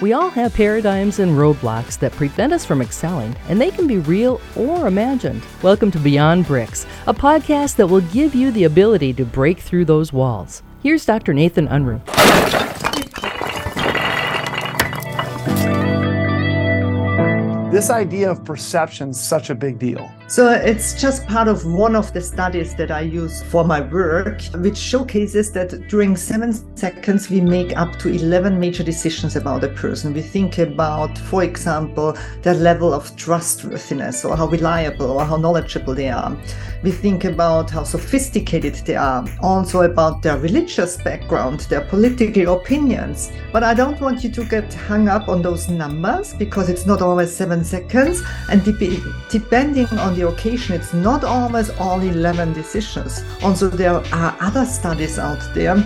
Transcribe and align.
We 0.00 0.12
all 0.12 0.30
have 0.30 0.54
paradigms 0.54 1.18
and 1.18 1.32
roadblocks 1.32 1.98
that 1.98 2.12
prevent 2.12 2.52
us 2.52 2.64
from 2.64 2.80
excelling, 2.80 3.34
and 3.48 3.60
they 3.60 3.72
can 3.72 3.88
be 3.88 3.98
real 3.98 4.40
or 4.54 4.86
imagined. 4.86 5.42
Welcome 5.60 5.90
to 5.90 5.98
Beyond 5.98 6.46
Bricks, 6.46 6.86
a 7.08 7.14
podcast 7.14 7.74
that 7.76 7.88
will 7.88 8.02
give 8.02 8.32
you 8.32 8.52
the 8.52 8.62
ability 8.62 9.12
to 9.14 9.24
break 9.24 9.58
through 9.58 9.86
those 9.86 10.12
walls. 10.12 10.62
Here's 10.84 11.04
Dr. 11.04 11.34
Nathan 11.34 11.66
Unruh. 11.66 12.00
This 17.72 17.90
idea 17.90 18.30
of 18.30 18.44
perception 18.44 19.10
is 19.10 19.20
such 19.20 19.50
a 19.50 19.54
big 19.56 19.80
deal. 19.80 20.08
So 20.28 20.50
it's 20.50 20.92
just 20.92 21.26
part 21.26 21.48
of 21.48 21.64
one 21.64 21.96
of 21.96 22.12
the 22.12 22.20
studies 22.20 22.74
that 22.74 22.90
I 22.90 23.00
use 23.00 23.42
for 23.44 23.64
my 23.64 23.80
work, 23.80 24.42
which 24.56 24.76
showcases 24.76 25.50
that 25.52 25.88
during 25.88 26.18
seven 26.18 26.52
seconds, 26.76 27.30
we 27.30 27.40
make 27.40 27.74
up 27.78 27.98
to 28.00 28.10
11 28.10 28.60
major 28.60 28.82
decisions 28.82 29.36
about 29.36 29.64
a 29.64 29.68
person. 29.68 30.12
We 30.12 30.20
think 30.20 30.58
about, 30.58 31.16
for 31.16 31.44
example, 31.44 32.14
their 32.42 32.52
level 32.52 32.92
of 32.92 33.16
trustworthiness 33.16 34.22
or 34.22 34.36
how 34.36 34.48
reliable 34.48 35.12
or 35.12 35.24
how 35.24 35.38
knowledgeable 35.38 35.94
they 35.94 36.10
are. 36.10 36.36
We 36.82 36.90
think 36.90 37.24
about 37.24 37.70
how 37.70 37.84
sophisticated 37.84 38.74
they 38.84 38.96
are, 38.96 39.26
also 39.40 39.82
about 39.82 40.20
their 40.20 40.36
religious 40.36 40.98
background, 40.98 41.60
their 41.70 41.80
political 41.80 42.54
opinions. 42.54 43.32
But 43.50 43.64
I 43.64 43.72
don't 43.72 43.98
want 43.98 44.22
you 44.22 44.30
to 44.30 44.44
get 44.44 44.74
hung 44.74 45.08
up 45.08 45.30
on 45.30 45.40
those 45.40 45.70
numbers 45.70 46.34
because 46.34 46.68
it's 46.68 46.84
not 46.84 47.00
always 47.00 47.34
seven 47.34 47.64
seconds. 47.64 48.22
And 48.50 48.62
de- 48.62 49.00
depending 49.30 49.86
on 49.98 50.17
the 50.18 50.26
occasion, 50.26 50.74
it's 50.74 50.92
not 50.92 51.22
always 51.22 51.70
all 51.78 52.00
11 52.00 52.52
decisions. 52.52 53.24
Also, 53.42 53.68
there 53.68 54.02
are 54.12 54.36
other 54.40 54.64
studies 54.64 55.18
out 55.18 55.38
there. 55.54 55.76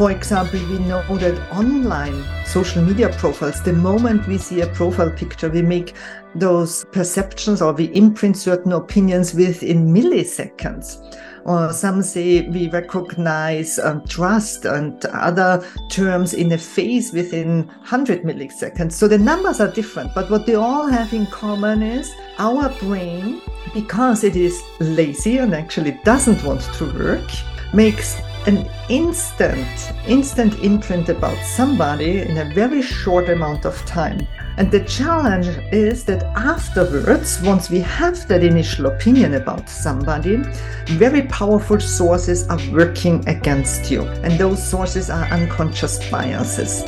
For 0.00 0.10
example, 0.10 0.58
we 0.70 0.78
know 0.78 1.02
that 1.18 1.38
online 1.52 2.24
social 2.46 2.80
media 2.80 3.10
profiles, 3.18 3.62
the 3.62 3.74
moment 3.74 4.26
we 4.26 4.38
see 4.38 4.62
a 4.62 4.66
profile 4.68 5.10
picture, 5.10 5.50
we 5.50 5.60
make 5.60 5.92
those 6.34 6.86
perceptions 6.86 7.60
or 7.60 7.74
we 7.74 7.92
imprint 7.94 8.38
certain 8.38 8.72
opinions 8.72 9.34
within 9.34 9.92
milliseconds 9.92 11.04
or 11.44 11.70
some 11.74 12.00
say 12.00 12.48
we 12.48 12.70
recognize 12.70 13.78
um, 13.78 14.02
trust 14.06 14.64
and 14.64 15.04
other 15.04 15.62
terms 15.90 16.32
in 16.32 16.52
a 16.52 16.58
face 16.58 17.12
within 17.12 17.66
100 17.66 18.22
milliseconds. 18.22 18.92
So 18.92 19.06
the 19.06 19.18
numbers 19.18 19.60
are 19.60 19.70
different, 19.70 20.14
but 20.14 20.30
what 20.30 20.46
they 20.46 20.54
all 20.54 20.86
have 20.86 21.12
in 21.12 21.26
common 21.26 21.82
is 21.82 22.10
our 22.38 22.70
brain, 22.78 23.42
because 23.74 24.24
it 24.24 24.34
is 24.34 24.62
lazy 24.80 25.36
and 25.36 25.54
actually 25.54 26.00
doesn't 26.04 26.42
want 26.42 26.62
to 26.62 26.86
work, 26.94 27.30
makes 27.74 28.18
an 28.46 28.68
instant, 28.88 29.92
instant 30.06 30.58
imprint 30.60 31.08
about 31.08 31.36
somebody 31.44 32.20
in 32.20 32.38
a 32.38 32.54
very 32.54 32.82
short 32.82 33.28
amount 33.28 33.64
of 33.64 33.76
time. 33.86 34.26
And 34.56 34.70
the 34.70 34.84
challenge 34.84 35.46
is 35.72 36.04
that 36.04 36.22
afterwards, 36.36 37.40
once 37.42 37.70
we 37.70 37.80
have 37.80 38.26
that 38.28 38.42
initial 38.42 38.86
opinion 38.86 39.34
about 39.34 39.68
somebody, 39.68 40.36
very 40.86 41.22
powerful 41.22 41.80
sources 41.80 42.48
are 42.48 42.60
working 42.70 43.26
against 43.28 43.90
you. 43.90 44.02
And 44.22 44.38
those 44.38 44.62
sources 44.62 45.10
are 45.10 45.24
unconscious 45.26 45.98
biases. 46.10 46.84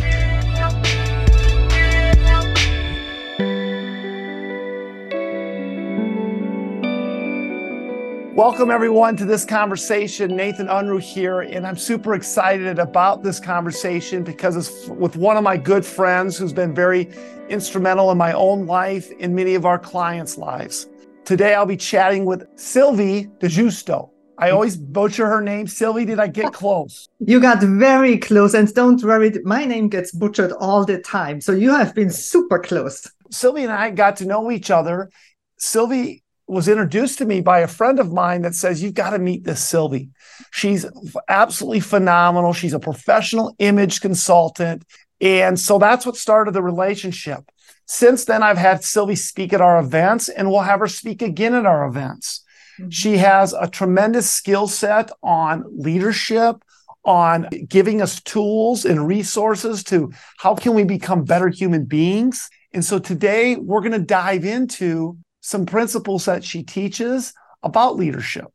Welcome, 8.35 8.71
everyone, 8.71 9.15
to 9.19 9.27
this 9.27 9.45
conversation. 9.45 10.35
Nathan 10.35 10.67
Unruh 10.67 11.03
here, 11.03 11.43
and 11.43 11.67
I'm 11.67 11.77
super 11.77 12.15
excited 12.15 12.79
about 12.79 13.23
this 13.23 13.39
conversation 13.39 14.25
because 14.25 14.57
it's 14.57 14.89
with 14.89 15.17
one 15.17 15.37
of 15.37 15.45
my 15.45 15.59
good 15.59 15.85
friends 15.85 16.39
who's 16.39 16.55
been 16.55 16.75
very 16.75 17.11
instrumental 17.51 18.11
in 18.11 18.17
my 18.17 18.33
own 18.33 18.65
life, 18.65 19.11
in 19.19 19.35
many 19.35 19.55
of 19.55 19.67
our 19.67 19.79
clients' 19.79 20.39
lives. 20.39 20.89
Today, 21.27 21.53
I'll 21.53 21.67
be 21.67 21.77
chatting 21.77 22.25
with 22.25 22.47
Sylvie 22.59 23.29
Di 23.39 23.49
Giusto. 23.49 24.09
I 24.39 24.49
always 24.49 24.79
butcher 24.79 25.27
her 25.27 25.43
name. 25.43 25.67
Sylvie, 25.67 26.07
did 26.07 26.19
I 26.19 26.29
get 26.29 26.53
close? 26.55 27.11
You 27.21 27.39
got 27.39 27.63
very 27.63 28.17
close, 28.17 28.55
and 28.55 28.73
don't 28.73 29.05
worry, 29.05 29.31
my 29.45 29.67
name 29.67 29.91
gets 29.91 30.11
butchered 30.11 30.53
all 30.53 30.87
the 30.87 31.01
time. 31.01 31.43
So 31.43 31.53
you 31.53 31.75
have 31.75 31.95
been 31.95 32.09
super 32.09 32.59
close. 32.59 33.13
Sylvie 33.31 33.65
and 33.65 33.73
I 33.73 33.91
got 33.91 34.17
to 34.17 34.25
know 34.25 34.51
each 34.51 34.71
other. 34.71 35.11
Sylvie 35.59 36.22
was 36.53 36.69
introduced 36.69 37.19
to 37.19 37.25
me 37.25 37.41
by 37.41 37.61
a 37.61 37.67
friend 37.67 37.99
of 37.99 38.13
mine 38.13 38.43
that 38.43 38.55
says, 38.55 38.83
You've 38.83 38.95
got 38.95 39.11
to 39.11 39.19
meet 39.19 39.45
this 39.45 39.63
Sylvie. 39.65 40.11
She's 40.51 40.87
absolutely 41.29 41.81
phenomenal. 41.81 42.53
She's 42.53 42.75
a 42.75 42.79
professional 42.79 43.55
image 43.59 44.01
consultant. 44.01 44.85
And 45.21 45.59
so 45.59 45.79
that's 45.79 46.05
what 46.05 46.17
started 46.17 46.53
the 46.53 46.63
relationship. 46.63 47.51
Since 47.87 48.27
then, 48.27 48.43
I've 48.43 48.59
had 48.59 48.85
Sylvie 48.85 49.17
speak 49.17 49.53
at 49.53 49.61
our 49.61 49.81
events, 49.81 50.29
and 50.29 50.51
we'll 50.51 50.61
have 50.61 50.81
her 50.81 50.87
speak 50.87 51.23
again 51.23 51.55
at 51.55 51.67
our 51.67 51.87
events. 51.87 52.45
Mm-hmm. 52.79 52.91
She 52.91 53.17
has 53.19 53.53
a 53.53 53.69
tremendous 53.69 54.31
skill 54.31 54.67
set 54.67 55.11
on 55.23 55.65
leadership, 55.69 56.57
on 57.05 57.49
giving 57.69 58.01
us 58.01 58.21
tools 58.21 58.85
and 58.85 59.07
resources 59.07 59.83
to 59.85 60.13
how 60.39 60.55
can 60.55 60.75
we 60.75 60.85
become 60.85 61.25
better 61.25 61.49
human 61.49 61.85
beings. 61.85 62.49
And 62.73 62.85
so 62.85 62.99
today 62.99 63.57
we're 63.57 63.81
going 63.81 63.93
to 63.93 63.99
dive 63.99 64.45
into 64.45 65.19
some 65.43 65.67
principles 65.67 66.25
that 66.25 66.43
she 66.43 66.63
teaches 66.63 67.35
about 67.63 67.97
leadership. 67.97 68.47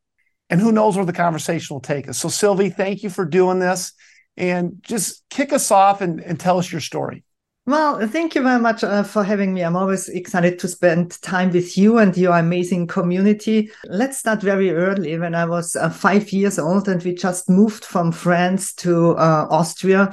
And 0.50 0.59
who 0.59 0.72
knows 0.72 0.96
where 0.96 1.06
the 1.06 1.14
conversation 1.14 1.75
will 1.75 1.81
take 1.81 2.08
us. 2.08 2.18
So, 2.18 2.30
Sylvie, 2.30 2.70
thank 2.70 3.03
you 3.03 3.09
for 3.09 3.25
doing 3.25 3.59
this 3.59 3.94
and 4.38 4.78
just 4.81 5.24
kick 5.30 5.52
us 5.52 5.70
off 5.72 6.02
and, 6.02 6.22
and 6.22 6.40
tell 6.40 6.58
us 6.58 6.72
your 6.72 6.81
story. 6.81 7.24
Well, 7.66 8.08
thank 8.08 8.34
you 8.34 8.44
very 8.44 8.62
much 8.62 8.81
uh, 8.86 9.03
for 9.03 9.26
having 9.26 9.53
me. 9.53 9.62
I'm 9.62 9.76
always 9.76 10.08
excited 10.08 10.58
to 10.59 10.70
spend 10.70 11.22
time 11.22 11.52
with 11.52 11.78
you 11.78 11.97
and 11.97 12.16
your 12.16 12.38
amazing 12.38 12.88
community. 12.88 13.70
Let's 13.84 14.18
start 14.18 14.42
very 14.42 14.72
early. 14.72 15.20
When 15.20 15.36
I 15.36 15.44
was 15.44 15.76
uh, 15.76 15.90
five 15.90 16.31
years 16.31 16.58
old 16.58 16.88
and 16.88 17.03
we 17.03 17.14
just 17.14 17.50
moved 17.50 17.84
from 17.84 18.14
France 18.14 18.74
to 18.76 19.18
uh, 19.18 19.47
Austria, 19.50 20.12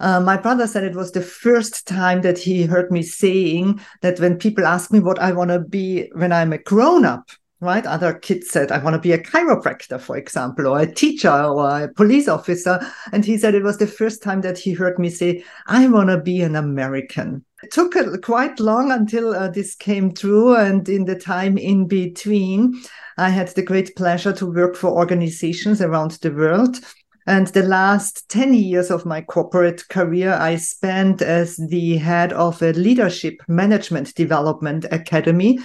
uh, 0.00 0.20
my 0.20 0.36
brother 0.36 0.66
said 0.66 0.84
it 0.84 0.94
was 0.94 1.12
the 1.12 1.22
first 1.22 1.86
time 1.86 2.20
that 2.22 2.38
he 2.38 2.64
heard 2.64 2.90
me 2.90 3.02
saying 3.02 3.80
that 4.02 4.20
when 4.20 4.36
people 4.38 4.66
ask 4.66 4.92
me 4.92 5.00
what 5.00 5.18
I 5.18 5.32
want 5.32 5.50
to 5.50 5.60
be 5.60 6.10
when 6.14 6.32
I'm 6.32 6.52
a 6.52 6.58
grown 6.58 7.04
up, 7.04 7.30
right? 7.60 7.86
Other 7.86 8.12
kids 8.12 8.50
said, 8.50 8.70
I 8.70 8.78
want 8.78 8.94
to 8.94 9.00
be 9.00 9.12
a 9.12 9.22
chiropractor, 9.22 9.98
for 9.98 10.18
example, 10.18 10.66
or 10.66 10.80
a 10.80 10.92
teacher 10.92 11.30
or 11.30 11.84
a 11.84 11.88
police 11.88 12.28
officer. 12.28 12.78
And 13.12 13.24
he 13.24 13.38
said 13.38 13.54
it 13.54 13.62
was 13.62 13.78
the 13.78 13.86
first 13.86 14.22
time 14.22 14.42
that 14.42 14.58
he 14.58 14.72
heard 14.72 14.98
me 14.98 15.08
say, 15.08 15.42
I 15.66 15.88
want 15.88 16.10
to 16.10 16.20
be 16.20 16.42
an 16.42 16.56
American. 16.56 17.44
It 17.62 17.70
took 17.72 17.94
quite 18.22 18.60
long 18.60 18.92
until 18.92 19.34
uh, 19.34 19.48
this 19.48 19.74
came 19.74 20.12
true. 20.12 20.54
And 20.54 20.86
in 20.90 21.06
the 21.06 21.18
time 21.18 21.56
in 21.56 21.88
between, 21.88 22.82
I 23.16 23.30
had 23.30 23.48
the 23.48 23.62
great 23.62 23.96
pleasure 23.96 24.34
to 24.34 24.46
work 24.46 24.76
for 24.76 24.90
organizations 24.90 25.80
around 25.80 26.10
the 26.12 26.32
world. 26.32 26.80
And 27.26 27.48
the 27.48 27.64
last 27.64 28.28
10 28.28 28.54
years 28.54 28.90
of 28.90 29.04
my 29.04 29.20
corporate 29.20 29.88
career, 29.88 30.34
I 30.34 30.56
spent 30.56 31.22
as 31.22 31.56
the 31.56 31.96
head 31.96 32.32
of 32.32 32.62
a 32.62 32.72
leadership 32.72 33.42
management 33.48 34.14
development 34.14 34.86
academy 34.92 35.58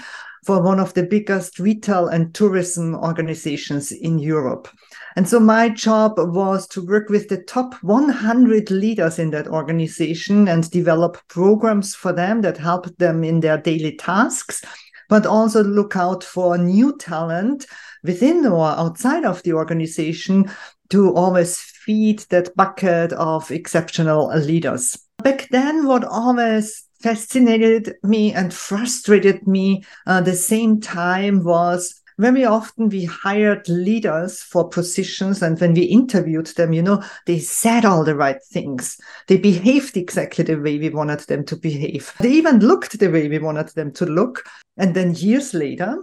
for 0.43 0.59
one 0.59 0.79
of 0.79 0.95
the 0.95 1.03
biggest 1.03 1.59
retail 1.59 2.07
and 2.07 2.33
tourism 2.33 2.95
organizations 2.95 3.91
in 3.91 4.17
Europe. 4.17 4.69
And 5.15 5.29
so 5.29 5.39
my 5.39 5.69
job 5.69 6.13
was 6.17 6.67
to 6.69 6.83
work 6.83 7.09
with 7.09 7.29
the 7.29 7.43
top 7.43 7.75
100 7.83 8.71
leaders 8.71 9.19
in 9.19 9.29
that 9.31 9.47
organization 9.47 10.47
and 10.47 10.69
develop 10.71 11.19
programs 11.27 11.93
for 11.93 12.11
them 12.11 12.41
that 12.41 12.57
help 12.57 12.97
them 12.97 13.23
in 13.23 13.41
their 13.41 13.59
daily 13.59 13.95
tasks, 13.97 14.63
but 15.09 15.27
also 15.27 15.63
look 15.63 15.95
out 15.95 16.23
for 16.23 16.57
new 16.57 16.97
talent 16.97 17.67
within 18.03 18.43
or 18.47 18.65
outside 18.65 19.25
of 19.25 19.43
the 19.43 19.53
organization 19.53 20.49
to 20.91 21.13
always 21.15 21.59
feed 21.59 22.19
that 22.29 22.55
bucket 22.55 23.11
of 23.13 23.49
exceptional 23.51 24.27
leaders. 24.37 24.97
Back 25.23 25.47
then, 25.49 25.87
what 25.87 26.03
always 26.03 26.85
fascinated 27.01 27.95
me 28.03 28.33
and 28.33 28.53
frustrated 28.53 29.47
me 29.47 29.83
at 30.05 30.17
uh, 30.17 30.21
the 30.21 30.35
same 30.35 30.79
time 30.79 31.43
was 31.43 32.01
very 32.19 32.45
often 32.45 32.89
we 32.89 33.05
hired 33.05 33.67
leaders 33.67 34.43
for 34.43 34.69
positions 34.69 35.41
and 35.41 35.59
when 35.59 35.73
we 35.73 35.81
interviewed 35.81 36.45
them 36.47 36.71
you 36.71 36.81
know 36.81 37.03
they 37.25 37.39
said 37.39 37.83
all 37.83 38.03
the 38.03 38.15
right 38.15 38.43
things. 38.51 38.99
They 39.27 39.37
behaved 39.37 39.97
exactly 39.97 40.43
the 40.43 40.59
way 40.59 40.77
we 40.77 40.89
wanted 40.89 41.21
them 41.21 41.43
to 41.45 41.55
behave. 41.55 42.13
They 42.19 42.31
even 42.33 42.59
looked 42.59 42.99
the 42.99 43.09
way 43.09 43.27
we 43.27 43.39
wanted 43.39 43.69
them 43.69 43.91
to 43.93 44.05
look. 44.05 44.45
And 44.77 44.93
then 44.93 45.15
years 45.15 45.55
later 45.55 45.97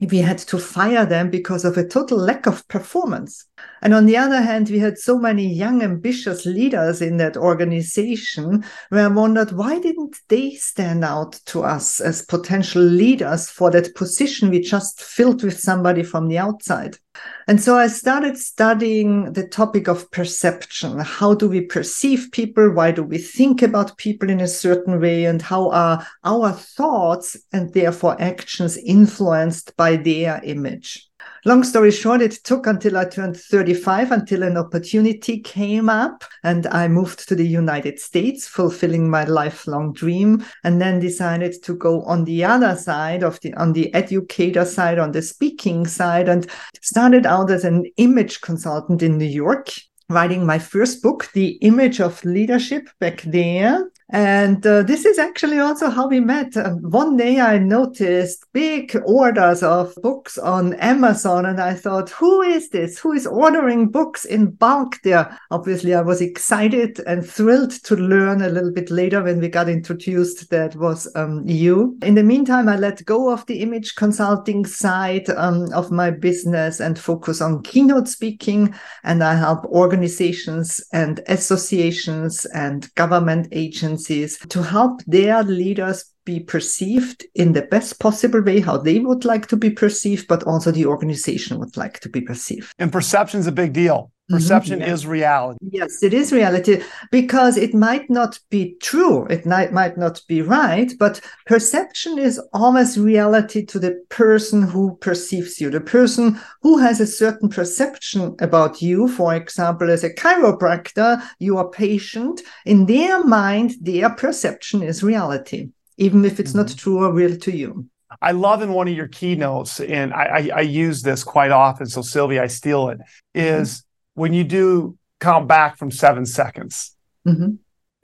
we 0.00 0.18
had 0.18 0.38
to 0.38 0.58
fire 0.58 1.04
them 1.04 1.30
because 1.30 1.64
of 1.64 1.76
a 1.76 1.86
total 1.86 2.18
lack 2.18 2.46
of 2.46 2.66
performance. 2.68 3.44
And 3.82 3.92
on 3.92 4.06
the 4.06 4.16
other 4.16 4.40
hand, 4.40 4.70
we 4.70 4.78
had 4.78 4.96
so 4.96 5.18
many 5.18 5.52
young, 5.52 5.82
ambitious 5.82 6.46
leaders 6.46 7.02
in 7.02 7.16
that 7.16 7.36
organization 7.36 8.64
where 8.90 9.04
I 9.04 9.08
wondered 9.08 9.52
why 9.52 9.80
didn't 9.80 10.16
they 10.28 10.52
stand 10.52 11.04
out 11.04 11.32
to 11.46 11.62
us 11.62 12.00
as 12.00 12.24
potential 12.24 12.82
leaders 12.82 13.50
for 13.50 13.70
that 13.72 13.94
position 13.96 14.50
we 14.50 14.60
just 14.60 15.02
filled 15.02 15.42
with 15.42 15.58
somebody 15.58 16.04
from 16.04 16.28
the 16.28 16.38
outside? 16.38 16.98
And 17.46 17.62
so 17.62 17.76
I 17.76 17.86
started 17.86 18.36
studying 18.36 19.32
the 19.32 19.48
topic 19.48 19.88
of 19.88 20.10
perception. 20.10 20.98
How 20.98 21.34
do 21.34 21.48
we 21.48 21.62
perceive 21.62 22.28
people? 22.30 22.70
Why 22.70 22.90
do 22.90 23.02
we 23.02 23.18
think 23.18 23.62
about 23.62 23.96
people 23.96 24.28
in 24.28 24.40
a 24.40 24.46
certain 24.48 25.00
way? 25.00 25.24
And 25.24 25.40
how 25.40 25.70
are 25.70 26.06
our 26.24 26.52
thoughts 26.52 27.38
and 27.52 27.72
therefore 27.72 28.20
actions 28.20 28.76
influenced 28.76 29.76
by 29.76 29.96
their 29.96 30.42
image? 30.44 31.07
Long 31.44 31.62
story 31.62 31.92
short, 31.92 32.20
it 32.20 32.32
took 32.44 32.66
until 32.66 32.96
I 32.96 33.04
turned 33.04 33.36
35 33.36 34.10
until 34.10 34.42
an 34.42 34.56
opportunity 34.56 35.38
came 35.40 35.88
up 35.88 36.24
and 36.42 36.66
I 36.66 36.88
moved 36.88 37.28
to 37.28 37.34
the 37.34 37.46
United 37.46 38.00
States, 38.00 38.48
fulfilling 38.48 39.08
my 39.08 39.24
lifelong 39.24 39.92
dream, 39.92 40.44
and 40.64 40.80
then 40.80 40.98
decided 40.98 41.62
to 41.62 41.74
go 41.74 42.02
on 42.02 42.24
the 42.24 42.44
other 42.44 42.74
side 42.74 43.22
of 43.22 43.40
the, 43.40 43.54
on 43.54 43.72
the 43.72 43.94
educator 43.94 44.64
side, 44.64 44.98
on 44.98 45.12
the 45.12 45.22
speaking 45.22 45.86
side, 45.86 46.28
and 46.28 46.50
started 46.82 47.24
out 47.24 47.50
as 47.50 47.64
an 47.64 47.86
image 47.98 48.40
consultant 48.40 49.02
in 49.02 49.16
New 49.16 49.24
York 49.24 49.70
writing 50.10 50.46
my 50.46 50.58
first 50.58 51.02
book, 51.02 51.30
The 51.32 51.50
Image 51.60 52.00
of 52.00 52.24
Leadership, 52.24 52.88
back 52.98 53.20
there. 53.22 53.90
And 54.10 54.66
uh, 54.66 54.84
this 54.84 55.04
is 55.04 55.18
actually 55.18 55.58
also 55.58 55.90
how 55.90 56.08
we 56.08 56.18
met. 56.18 56.56
Uh, 56.56 56.70
one 56.70 57.18
day 57.18 57.40
I 57.40 57.58
noticed 57.58 58.46
big 58.54 58.96
orders 59.04 59.62
of 59.62 59.94
books 59.96 60.38
on 60.38 60.72
Amazon, 60.74 61.44
and 61.44 61.60
I 61.60 61.74
thought, 61.74 62.08
who 62.08 62.40
is 62.40 62.70
this? 62.70 62.98
Who 62.98 63.12
is 63.12 63.26
ordering 63.26 63.90
books 63.90 64.24
in 64.24 64.52
bulk 64.52 64.98
there? 65.04 65.38
Obviously, 65.50 65.94
I 65.94 66.00
was 66.00 66.22
excited 66.22 67.00
and 67.06 67.28
thrilled 67.28 67.72
to 67.84 67.96
learn 67.96 68.40
a 68.40 68.48
little 68.48 68.72
bit 68.72 68.90
later 68.90 69.22
when 69.22 69.40
we 69.40 69.48
got 69.48 69.68
introduced 69.68 70.48
that 70.48 70.74
was 70.76 71.14
um, 71.14 71.46
you. 71.46 71.98
In 72.00 72.14
the 72.14 72.22
meantime, 72.22 72.68
I 72.70 72.76
let 72.76 73.04
go 73.04 73.30
of 73.30 73.44
the 73.44 73.60
image 73.60 73.94
consulting 73.96 74.64
side 74.64 75.28
um, 75.30 75.70
of 75.74 75.90
my 75.90 76.10
business 76.10 76.80
and 76.80 76.98
focus 76.98 77.42
on 77.42 77.62
keynote 77.62 78.08
speaking, 78.08 78.74
and 79.04 79.22
I 79.22 79.34
help 79.34 79.66
organizations 79.66 80.80
and 80.94 81.20
associations 81.26 82.46
and 82.46 82.92
government 82.94 83.48
agents 83.52 83.97
agencies 83.98 84.38
to 84.48 84.62
help 84.62 85.02
their 85.06 85.42
leaders 85.42 86.04
be 86.24 86.40
perceived 86.40 87.26
in 87.34 87.52
the 87.52 87.62
best 87.62 87.98
possible 88.00 88.42
way, 88.42 88.60
how 88.60 88.76
they 88.76 88.98
would 88.98 89.24
like 89.24 89.46
to 89.48 89.56
be 89.56 89.70
perceived, 89.70 90.28
but 90.28 90.42
also 90.44 90.70
the 90.70 90.86
organization 90.86 91.58
would 91.58 91.76
like 91.76 92.00
to 92.00 92.08
be 92.08 92.20
perceived. 92.20 92.72
And 92.78 92.92
perception 92.92 93.40
is 93.40 93.46
a 93.46 93.52
big 93.52 93.72
deal. 93.72 94.10
Perception 94.28 94.80
mm-hmm. 94.80 94.90
is 94.92 95.06
reality. 95.06 95.58
Yes, 95.70 96.02
it 96.02 96.12
is 96.12 96.32
reality 96.32 96.82
because 97.10 97.56
it 97.56 97.72
might 97.72 98.10
not 98.10 98.38
be 98.50 98.76
true. 98.82 99.24
It 99.26 99.46
might, 99.46 99.72
might 99.72 99.96
not 99.96 100.20
be 100.28 100.42
right, 100.42 100.92
but 100.98 101.22
perception 101.46 102.18
is 102.18 102.38
always 102.52 102.98
reality 102.98 103.64
to 103.64 103.78
the 103.78 104.04
person 104.10 104.62
who 104.62 104.96
perceives 104.96 105.58
you, 105.62 105.70
the 105.70 105.80
person 105.80 106.38
who 106.60 106.76
has 106.76 107.00
a 107.00 107.06
certain 107.06 107.48
perception 107.48 108.36
about 108.40 108.82
you. 108.82 109.08
For 109.08 109.34
example, 109.34 109.90
as 109.90 110.04
a 110.04 110.12
chiropractor, 110.12 111.22
your 111.38 111.70
patient, 111.70 112.42
in 112.66 112.84
their 112.84 113.24
mind, 113.24 113.76
their 113.80 114.10
perception 114.10 114.82
is 114.82 115.02
reality, 115.02 115.70
even 115.96 116.26
if 116.26 116.38
it's 116.38 116.50
mm-hmm. 116.50 116.66
not 116.66 116.76
true 116.76 117.02
or 117.02 117.14
real 117.14 117.36
to 117.38 117.56
you. 117.56 117.86
I 118.20 118.32
love 118.32 118.60
in 118.60 118.74
one 118.74 118.88
of 118.88 118.94
your 118.94 119.08
keynotes, 119.08 119.80
and 119.80 120.12
I, 120.12 120.24
I, 120.24 120.50
I 120.56 120.60
use 120.62 121.00
this 121.00 121.24
quite 121.24 121.50
often. 121.50 121.86
So 121.86 122.02
Sylvia, 122.02 122.42
I 122.42 122.46
steal 122.48 122.90
it. 122.90 122.98
Is 123.34 123.70
mm-hmm 123.70 123.84
when 124.18 124.32
you 124.32 124.44
do 124.44 124.98
count 125.20 125.48
back 125.48 125.78
from 125.78 125.90
seven 125.90 126.26
seconds. 126.26 126.94
Mm-hmm. 127.26 127.54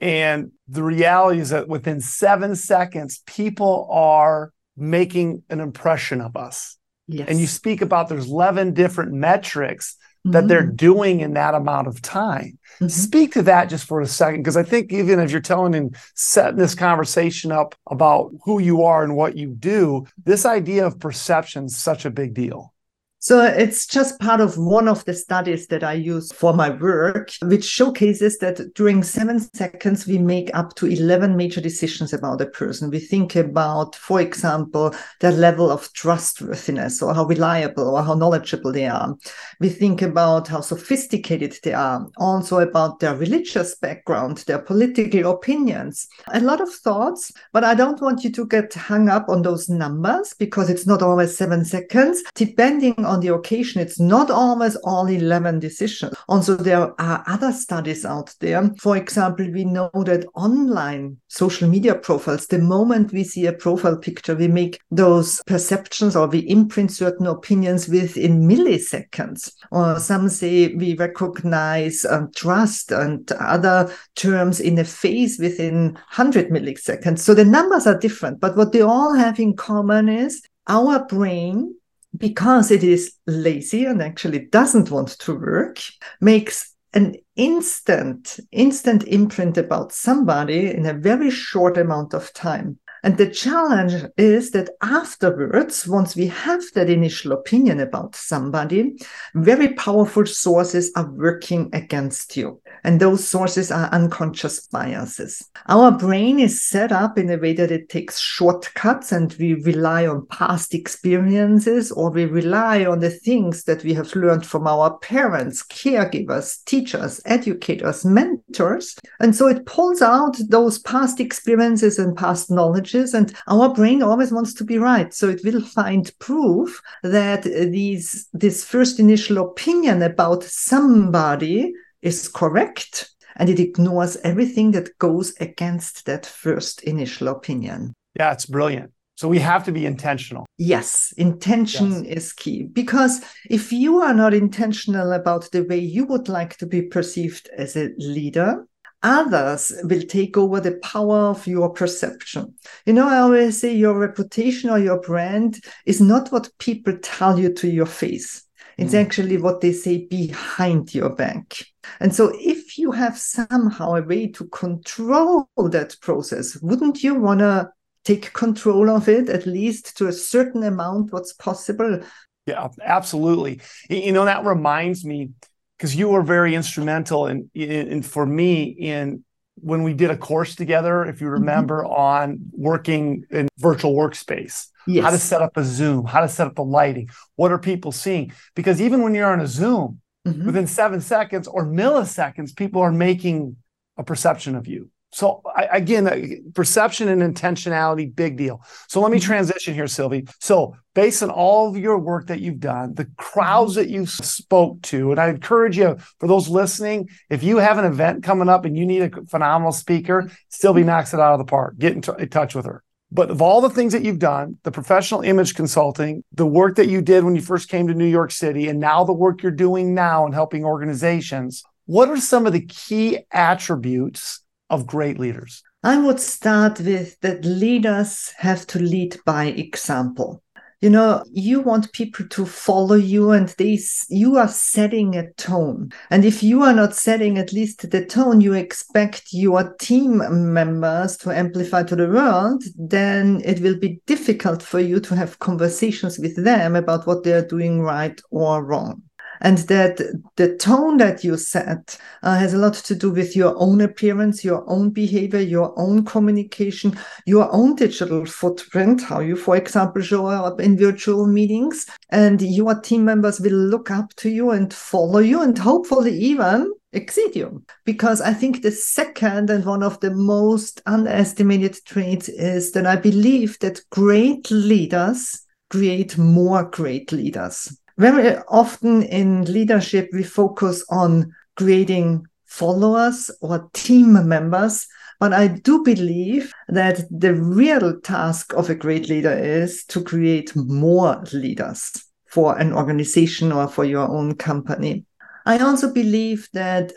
And 0.01 0.51
the 0.67 0.83
reality 0.83 1.39
is 1.39 1.49
that 1.49 1.67
within 1.67 2.01
seven 2.01 2.55
seconds, 2.55 3.21
people 3.25 3.87
are 3.91 4.51
making 4.77 5.43
an 5.49 5.59
impression 5.59 6.21
of 6.21 6.35
us. 6.35 6.77
Yes. 7.07 7.27
And 7.29 7.39
you 7.39 7.47
speak 7.47 7.81
about 7.81 8.09
there's 8.09 8.29
11 8.29 8.73
different 8.73 9.13
metrics 9.13 9.95
mm-hmm. 9.95 10.31
that 10.31 10.47
they're 10.47 10.65
doing 10.65 11.19
in 11.21 11.33
that 11.33 11.53
amount 11.53 11.87
of 11.87 12.01
time. 12.01 12.57
Mm-hmm. 12.75 12.87
Speak 12.87 13.33
to 13.33 13.43
that 13.43 13.69
just 13.69 13.87
for 13.87 14.01
a 14.01 14.07
second, 14.07 14.41
because 14.41 14.57
I 14.57 14.63
think 14.63 14.91
even 14.91 15.19
if 15.19 15.31
you're 15.31 15.41
telling 15.41 15.75
and 15.75 15.95
setting 16.15 16.57
this 16.57 16.75
conversation 16.75 17.51
up 17.51 17.75
about 17.89 18.31
who 18.43 18.59
you 18.59 18.83
are 18.83 19.03
and 19.03 19.15
what 19.15 19.37
you 19.37 19.49
do, 19.49 20.05
this 20.25 20.45
idea 20.45 20.85
of 20.85 20.99
perception 20.99 21.65
is 21.65 21.75
such 21.75 22.05
a 22.05 22.09
big 22.09 22.33
deal. 22.33 22.73
So 23.19 23.43
it's 23.43 23.87
just 23.87 24.19
part 24.19 24.39
of 24.39 24.55
one 24.57 24.87
of 24.87 25.03
the 25.05 25.13
studies 25.13 25.65
that 25.67 25.83
I 25.83 25.93
use 25.93 26.31
for 26.31 26.53
my 26.53 26.69
work, 26.69 27.31
which 27.41 27.65
showcases 27.65 28.37
that 28.37 28.75
during 28.75 29.01
seven 29.01 29.39
seconds, 29.39 30.05
we 30.05 30.19
make 30.19 30.51
up 30.53 30.75
to 30.75 30.85
11 30.85 31.35
major 31.35 31.59
decisions 31.59 32.13
about 32.13 32.41
a 32.41 32.45
person. 32.45 32.91
We 32.91 32.99
think 32.99 33.35
about, 33.35 33.95
for 33.95 34.21
example, 34.21 34.93
their 35.21 35.31
level 35.31 35.71
of 35.71 35.91
trustworthiness 35.93 37.01
or 37.01 37.15
how 37.15 37.25
reliable 37.25 37.95
or 37.95 38.03
how 38.03 38.13
knowledgeable 38.13 38.71
they 38.71 38.85
are. 38.85 39.15
We 39.59 39.69
think 39.69 40.03
about 40.03 40.47
how 40.47 40.61
sophisticated 40.61 41.57
they 41.63 41.73
are, 41.73 42.07
also 42.17 42.59
about 42.59 42.99
their 42.99 43.15
religious 43.15 43.75
background, 43.75 44.43
their 44.45 44.59
political 44.59 45.31
opinions. 45.31 46.07
A 46.33 46.41
lot 46.41 46.61
of 46.61 46.71
thoughts, 46.71 47.31
but 47.53 47.63
I 47.63 47.73
don't 47.73 48.01
want 48.01 48.23
you 48.23 48.31
to 48.33 48.45
get 48.45 48.71
hung 48.75 49.09
up 49.09 49.29
on 49.29 49.41
those 49.41 49.67
numbers 49.67 50.35
because 50.37 50.69
it's 50.69 50.85
not 50.85 51.01
always 51.01 51.35
seven 51.35 51.65
seconds, 51.65 52.21
depending 52.35 53.04
on 53.05 53.19
the 53.19 53.33
occasion, 53.33 53.81
it's 53.81 53.99
not 53.99 54.29
always 54.29 54.75
all 54.77 55.07
11 55.07 55.59
decisions. 55.59 56.13
Also, 56.27 56.55
there 56.55 56.99
are 56.99 57.23
other 57.27 57.51
studies 57.51 58.05
out 58.05 58.33
there. 58.39 58.69
For 58.79 58.97
example, 58.97 59.49
we 59.51 59.65
know 59.65 59.89
that 59.93 60.25
online 60.35 61.17
social 61.27 61.69
media 61.69 61.95
profiles, 61.95 62.47
the 62.47 62.59
moment 62.59 63.13
we 63.13 63.23
see 63.23 63.45
a 63.45 63.53
profile 63.53 63.97
picture, 63.97 64.35
we 64.35 64.47
make 64.47 64.79
those 64.91 65.41
perceptions 65.45 66.15
or 66.15 66.27
we 66.27 66.39
imprint 66.39 66.91
certain 66.91 67.27
opinions 67.27 67.87
within 67.87 68.41
milliseconds. 68.41 69.51
Or 69.71 69.99
some 69.99 70.29
say 70.29 70.73
we 70.75 70.95
recognize 70.95 72.05
um, 72.05 72.31
trust 72.35 72.91
and 72.91 73.31
other 73.33 73.93
terms 74.15 74.59
in 74.59 74.77
a 74.79 74.83
face 74.83 75.39
within 75.39 75.93
100 75.93 76.49
milliseconds. 76.49 77.19
So 77.19 77.33
the 77.33 77.45
numbers 77.45 77.87
are 77.87 77.97
different, 77.97 78.39
but 78.39 78.55
what 78.55 78.71
they 78.71 78.81
all 78.81 79.13
have 79.13 79.39
in 79.39 79.55
common 79.55 80.09
is 80.09 80.41
our 80.67 81.05
brain 81.05 81.75
because 82.17 82.71
it 82.71 82.83
is 82.83 83.13
lazy 83.27 83.85
and 83.85 84.01
actually 84.01 84.47
doesn't 84.47 84.91
want 84.91 85.09
to 85.19 85.33
work, 85.33 85.79
makes 86.21 86.73
an 86.93 87.15
instant, 87.35 88.39
instant 88.51 89.03
imprint 89.03 89.57
about 89.57 89.91
somebody 89.91 90.71
in 90.71 90.85
a 90.85 90.93
very 90.93 91.29
short 91.29 91.77
amount 91.77 92.13
of 92.13 92.31
time. 92.33 92.79
And 93.05 93.17
the 93.17 93.29
challenge 93.29 93.93
is 94.17 94.49
that 94.51 94.71
afterwards, 94.81 95.87
once 95.87 96.15
we 96.15 96.25
have 96.25 96.63
that 96.73 96.89
initial 96.89 97.33
opinion 97.33 97.79
about 97.79 98.15
somebody, 98.15 98.97
very 99.35 99.73
powerful 99.75 100.25
sources 100.25 100.91
are 100.95 101.11
working 101.11 101.69
against 101.71 102.35
you. 102.35 102.59
And 102.83 102.99
those 102.99 103.27
sources 103.27 103.71
are 103.71 103.89
unconscious 103.89 104.65
biases. 104.67 105.47
Our 105.67 105.91
brain 105.91 106.39
is 106.39 106.63
set 106.63 106.91
up 106.91 107.19
in 107.19 107.29
a 107.29 107.37
way 107.37 107.53
that 107.53 107.71
it 107.71 107.89
takes 107.89 108.19
shortcuts 108.19 109.11
and 109.11 109.31
we 109.33 109.53
rely 109.53 110.07
on 110.07 110.25
past 110.25 110.73
experiences 110.73 111.91
or 111.91 112.09
we 112.09 112.25
rely 112.25 112.85
on 112.85 113.01
the 113.01 113.11
things 113.11 113.65
that 113.65 113.83
we 113.83 113.93
have 113.93 114.15
learned 114.15 114.47
from 114.47 114.65
our 114.65 114.97
parents, 114.97 115.63
caregivers, 115.63 116.63
teachers, 116.65 117.21
educators, 117.25 118.03
mentors. 118.03 118.97
And 119.19 119.35
so 119.35 119.47
it 119.47 119.67
pulls 119.67 120.01
out 120.01 120.37
those 120.49 120.79
past 120.79 121.19
experiences 121.19 121.99
and 121.99 122.17
past 122.17 122.49
knowledge 122.49 122.94
and 122.95 123.35
our 123.47 123.73
brain 123.73 124.01
always 124.01 124.31
wants 124.31 124.53
to 124.53 124.63
be 124.63 124.77
right 124.77 125.13
so 125.13 125.29
it 125.29 125.41
will 125.43 125.61
find 125.61 126.11
proof 126.19 126.81
that 127.03 127.43
these 127.43 128.27
this 128.33 128.63
first 128.63 128.99
initial 128.99 129.37
opinion 129.37 130.01
about 130.01 130.43
somebody 130.43 131.73
is 132.01 132.27
correct 132.27 133.11
and 133.37 133.49
it 133.49 133.59
ignores 133.59 134.15
everything 134.17 134.71
that 134.71 134.97
goes 134.99 135.33
against 135.39 136.05
that 136.05 136.25
first 136.25 136.83
initial 136.83 137.27
opinion 137.27 137.93
yeah 138.17 138.31
it's 138.31 138.45
brilliant 138.45 138.91
so 139.17 139.29
we 139.29 139.39
have 139.39 139.63
to 139.63 139.71
be 139.71 139.85
intentional. 139.85 140.45
Yes, 140.57 141.13
intention 141.17 142.03
yes. 142.03 142.17
is 142.17 142.33
key 142.33 142.63
because 142.63 143.21
if 143.49 143.71
you 143.71 144.01
are 144.01 144.13
not 144.13 144.33
intentional 144.33 145.13
about 145.13 145.49
the 145.51 145.63
way 145.63 145.77
you 145.77 146.05
would 146.05 146.27
like 146.27 146.57
to 146.57 146.65
be 146.65 146.81
perceived 146.81 147.49
as 147.57 147.77
a 147.77 147.91
leader, 147.97 148.67
others 149.05 149.71
will 149.83 150.01
take 150.01 150.35
over 150.35 150.59
the 150.59 150.77
power 150.77 151.29
of 151.29 151.45
your 151.45 151.69
perception. 151.69 152.55
You 152.85 152.93
know, 152.93 153.07
I 153.07 153.19
always 153.19 153.61
say 153.61 153.73
your 153.73 153.97
reputation 153.97 154.71
or 154.71 154.79
your 154.79 154.99
brand 154.99 155.63
is 155.85 156.01
not 156.01 156.31
what 156.31 156.49
people 156.57 156.97
tell 157.01 157.39
you 157.39 157.53
to 157.53 157.69
your 157.69 157.85
face. 157.85 158.43
It's 158.77 158.93
mm. 158.93 159.05
actually 159.05 159.37
what 159.37 159.61
they 159.61 159.71
say 159.71 160.07
behind 160.07 160.93
your 160.93 161.11
back. 161.11 161.53
And 161.99 162.13
so, 162.13 162.31
if 162.33 162.77
you 162.79 162.91
have 162.91 163.17
somehow 163.17 163.93
a 163.93 164.01
way 164.01 164.27
to 164.27 164.47
control 164.47 165.47
that 165.57 165.95
process, 166.01 166.57
wouldn't 166.61 167.03
you 167.03 167.13
want 167.15 167.39
to 167.39 167.69
take 168.03 168.33
control 168.33 168.89
of 168.89 169.07
it, 169.07 169.29
at 169.29 169.45
least 169.45 169.97
to 169.97 170.07
a 170.07 170.13
certain 170.13 170.63
amount, 170.63 171.13
what's 171.13 171.33
possible? 171.33 172.01
Yeah, 172.47 172.67
absolutely. 172.83 173.61
You 173.89 174.11
know, 174.11 174.25
that 174.25 174.45
reminds 174.45 175.05
me 175.05 175.29
because 175.77 175.95
you 175.95 176.09
were 176.09 176.23
very 176.23 176.55
instrumental 176.55 177.27
in, 177.27 177.49
in, 177.53 177.87
in, 177.87 178.01
for 178.01 178.25
me 178.25 178.63
in 178.63 179.23
when 179.61 179.83
we 179.83 179.93
did 179.93 180.11
a 180.11 180.17
course 180.17 180.55
together, 180.55 181.05
if 181.05 181.21
you 181.21 181.27
Mm-hmm. 181.27 181.33
remember, 181.41 181.85
on 181.85 182.39
working 182.51 183.23
in 183.31 183.47
virtual 183.57 183.93
workspace, 183.95 184.67
Yes. 184.87 185.03
how 185.03 185.09
to 185.11 185.17
set 185.17 185.41
up 185.41 185.57
a 185.57 185.63
Zoom, 185.63 186.05
how 186.05 186.21
to 186.21 186.29
set 186.29 186.45
up 186.47 186.55
the 186.55 186.63
lighting, 186.63 187.09
what 187.35 187.51
are 187.51 187.57
people 187.57 187.91
seeing? 187.91 188.31
Because 188.55 188.81
even 188.81 189.01
when 189.01 189.15
you're 189.15 189.31
on 189.31 189.39
a 189.41 189.47
Zoom, 189.47 190.01
Mhm. 190.27 190.45
within 190.45 190.67
seven 190.67 191.01
seconds 191.01 191.47
or 191.47 191.65
milliseconds, 191.65 192.55
people 192.55 192.81
are 192.81 192.91
making 192.91 193.55
a 193.97 194.03
perception 194.03 194.55
of 194.55 194.67
you. 194.67 194.89
So 195.15 195.41
I, 195.55 195.69
again, 195.71 196.07
uh, 196.07 196.17
perception 196.53 197.07
and 197.07 197.21
intentionality, 197.21 198.13
big 198.13 198.35
deal. 198.35 198.61
So 198.89 198.99
let 198.99 199.13
me 199.13 199.17
Mhm. 199.17 199.21
transition 199.21 199.73
here, 199.73 199.87
Sylvie. 199.87 200.27
So 200.41 200.75
based 200.93 201.23
on 201.23 201.29
all 201.29 201.69
of 201.69 201.77
your 201.77 201.97
work 201.97 202.27
that 202.27 202.41
you've 202.41 202.59
done, 202.59 202.95
the 202.95 203.07
crowds 203.15 203.75
that 203.75 203.89
you 203.89 204.05
spoke 204.05 204.81
to, 204.81 205.11
and 205.11 205.19
I 205.19 205.29
encourage 205.29 205.77
you 205.77 205.95
for 206.19 206.27
those 206.27 206.49
listening, 206.49 207.07
if 207.29 207.43
you 207.43 207.59
have 207.59 207.77
an 207.77 207.85
event 207.85 208.23
coming 208.23 208.49
up 208.49 208.65
and 208.65 208.77
you 208.77 208.85
need 208.85 209.03
a 209.03 209.25
phenomenal 209.27 209.71
speaker, 209.71 210.29
Sylvie 210.49 210.83
knocks 210.83 211.13
it 211.13 211.21
out 211.21 211.31
of 211.31 211.39
the 211.39 211.45
park. 211.45 211.77
Get 211.77 211.93
in, 211.93 212.01
t- 212.01 212.11
in 212.19 212.27
touch 212.27 212.53
with 212.53 212.65
her. 212.65 212.83
But 213.09 213.29
of 213.29 213.41
all 213.41 213.61
the 213.61 213.69
things 213.69 213.93
that 213.93 214.03
you've 214.03 214.19
done, 214.19 214.57
the 214.63 214.71
professional 214.71 215.21
image 215.21 215.55
consulting, 215.55 216.25
the 216.33 216.45
work 216.45 216.75
that 216.75 216.89
you 216.89 217.01
did 217.01 217.23
when 217.23 217.35
you 217.35 217.41
first 217.41 217.69
came 217.69 217.87
to 217.87 217.93
New 217.93 218.03
York 218.03 218.31
City, 218.31 218.67
and 218.67 218.81
now 218.81 219.05
the 219.05 219.13
work 219.13 219.41
you're 219.41 219.51
doing 219.53 219.93
now 219.93 220.25
in 220.25 220.33
helping 220.33 220.65
organizations, 220.65 221.63
what 221.85 222.09
are 222.09 222.17
some 222.17 222.45
of 222.45 222.51
the 222.51 222.65
key 222.65 223.19
attributes 223.31 224.41
of 224.69 224.87
great 224.87 225.19
leaders? 225.19 225.63
I 225.83 225.97
would 225.97 226.19
start 226.19 226.79
with 226.79 227.19
that 227.21 227.45
leaders 227.45 228.33
have 228.37 228.65
to 228.67 228.79
lead 228.79 229.17
by 229.25 229.45
example. 229.45 230.41
You 230.81 230.89
know, 230.89 231.23
you 231.31 231.61
want 231.61 231.93
people 231.93 232.27
to 232.27 232.45
follow 232.45 232.95
you 232.95 233.31
and 233.31 233.49
they 233.57 233.79
you 234.09 234.37
are 234.37 234.47
setting 234.47 235.15
a 235.15 235.31
tone. 235.33 235.91
And 236.11 236.25
if 236.25 236.43
you 236.43 236.63
are 236.63 236.73
not 236.73 236.93
setting 236.93 237.37
at 237.37 237.53
least 237.53 237.89
the 237.89 238.05
tone 238.05 238.41
you 238.41 238.53
expect 238.53 239.29
your 239.31 239.73
team 239.79 240.17
members 240.53 241.17
to 241.17 241.31
amplify 241.31 241.83
to 241.83 241.95
the 241.95 242.09
world, 242.09 242.63
then 242.77 243.41
it 243.45 243.61
will 243.61 243.79
be 243.79 244.01
difficult 244.05 244.61
for 244.61 244.79
you 244.79 244.99
to 244.99 245.15
have 245.15 245.39
conversations 245.39 246.19
with 246.19 246.43
them 246.43 246.75
about 246.75 247.07
what 247.07 247.23
they 247.23 247.33
are 247.33 247.47
doing 247.47 247.81
right 247.81 248.19
or 248.29 248.63
wrong 248.63 249.01
and 249.41 249.59
that 249.59 249.97
the 250.35 250.55
tone 250.57 250.97
that 250.97 251.23
you 251.23 251.37
set 251.37 251.97
uh, 252.23 252.37
has 252.37 252.53
a 252.53 252.57
lot 252.57 252.73
to 252.73 252.95
do 252.95 253.11
with 253.11 253.35
your 253.35 253.53
own 253.57 253.81
appearance, 253.81 254.43
your 254.43 254.63
own 254.69 254.89
behavior, 254.89 255.39
your 255.39 255.77
own 255.77 256.05
communication, 256.05 256.97
your 257.25 257.51
own 257.51 257.75
digital 257.75 258.25
footprint, 258.25 259.01
how 259.01 259.19
you, 259.19 259.35
for 259.35 259.55
example, 259.55 260.01
show 260.01 260.27
up 260.27 260.59
in 260.59 260.77
virtual 260.77 261.27
meetings, 261.27 261.85
and 262.09 262.41
your 262.41 262.79
team 262.81 263.05
members 263.05 263.39
will 263.39 263.51
look 263.51 263.91
up 263.91 264.13
to 264.15 264.29
you 264.29 264.51
and 264.51 264.73
follow 264.73 265.19
you 265.19 265.41
and 265.41 265.57
hopefully 265.57 266.15
even 266.17 266.71
exceed 266.93 267.35
you. 267.35 267.63
Because 267.83 268.21
I 268.21 268.33
think 268.33 268.61
the 268.61 268.71
second 268.71 269.49
and 269.49 269.65
one 269.65 269.83
of 269.83 269.99
the 269.99 270.11
most 270.11 270.81
underestimated 270.85 271.77
traits 271.85 272.29
is 272.29 272.71
that 272.71 272.85
I 272.85 272.95
believe 272.95 273.59
that 273.59 273.81
great 273.91 274.49
leaders 274.49 275.41
create 275.69 276.17
more 276.17 276.63
great 276.63 277.11
leaders 277.11 277.77
very 277.97 278.37
often 278.47 279.03
in 279.03 279.45
leadership, 279.45 280.09
we 280.11 280.23
focus 280.23 280.83
on 280.89 281.33
creating 281.55 282.25
followers 282.45 283.31
or 283.41 283.69
team 283.73 284.27
members. 284.27 284.87
But 285.19 285.33
I 285.33 285.47
do 285.47 285.83
believe 285.83 286.51
that 286.67 287.01
the 287.09 287.33
real 287.33 287.99
task 288.01 288.53
of 288.53 288.69
a 288.69 288.75
great 288.75 289.07
leader 289.09 289.31
is 289.31 289.85
to 289.85 290.03
create 290.03 290.55
more 290.55 291.23
leaders 291.31 291.91
for 292.27 292.57
an 292.57 292.73
organization 292.73 293.51
or 293.51 293.67
for 293.67 293.85
your 293.85 294.09
own 294.09 294.35
company. 294.35 295.05
I 295.45 295.59
also 295.59 295.93
believe 295.93 296.49
that 296.53 296.91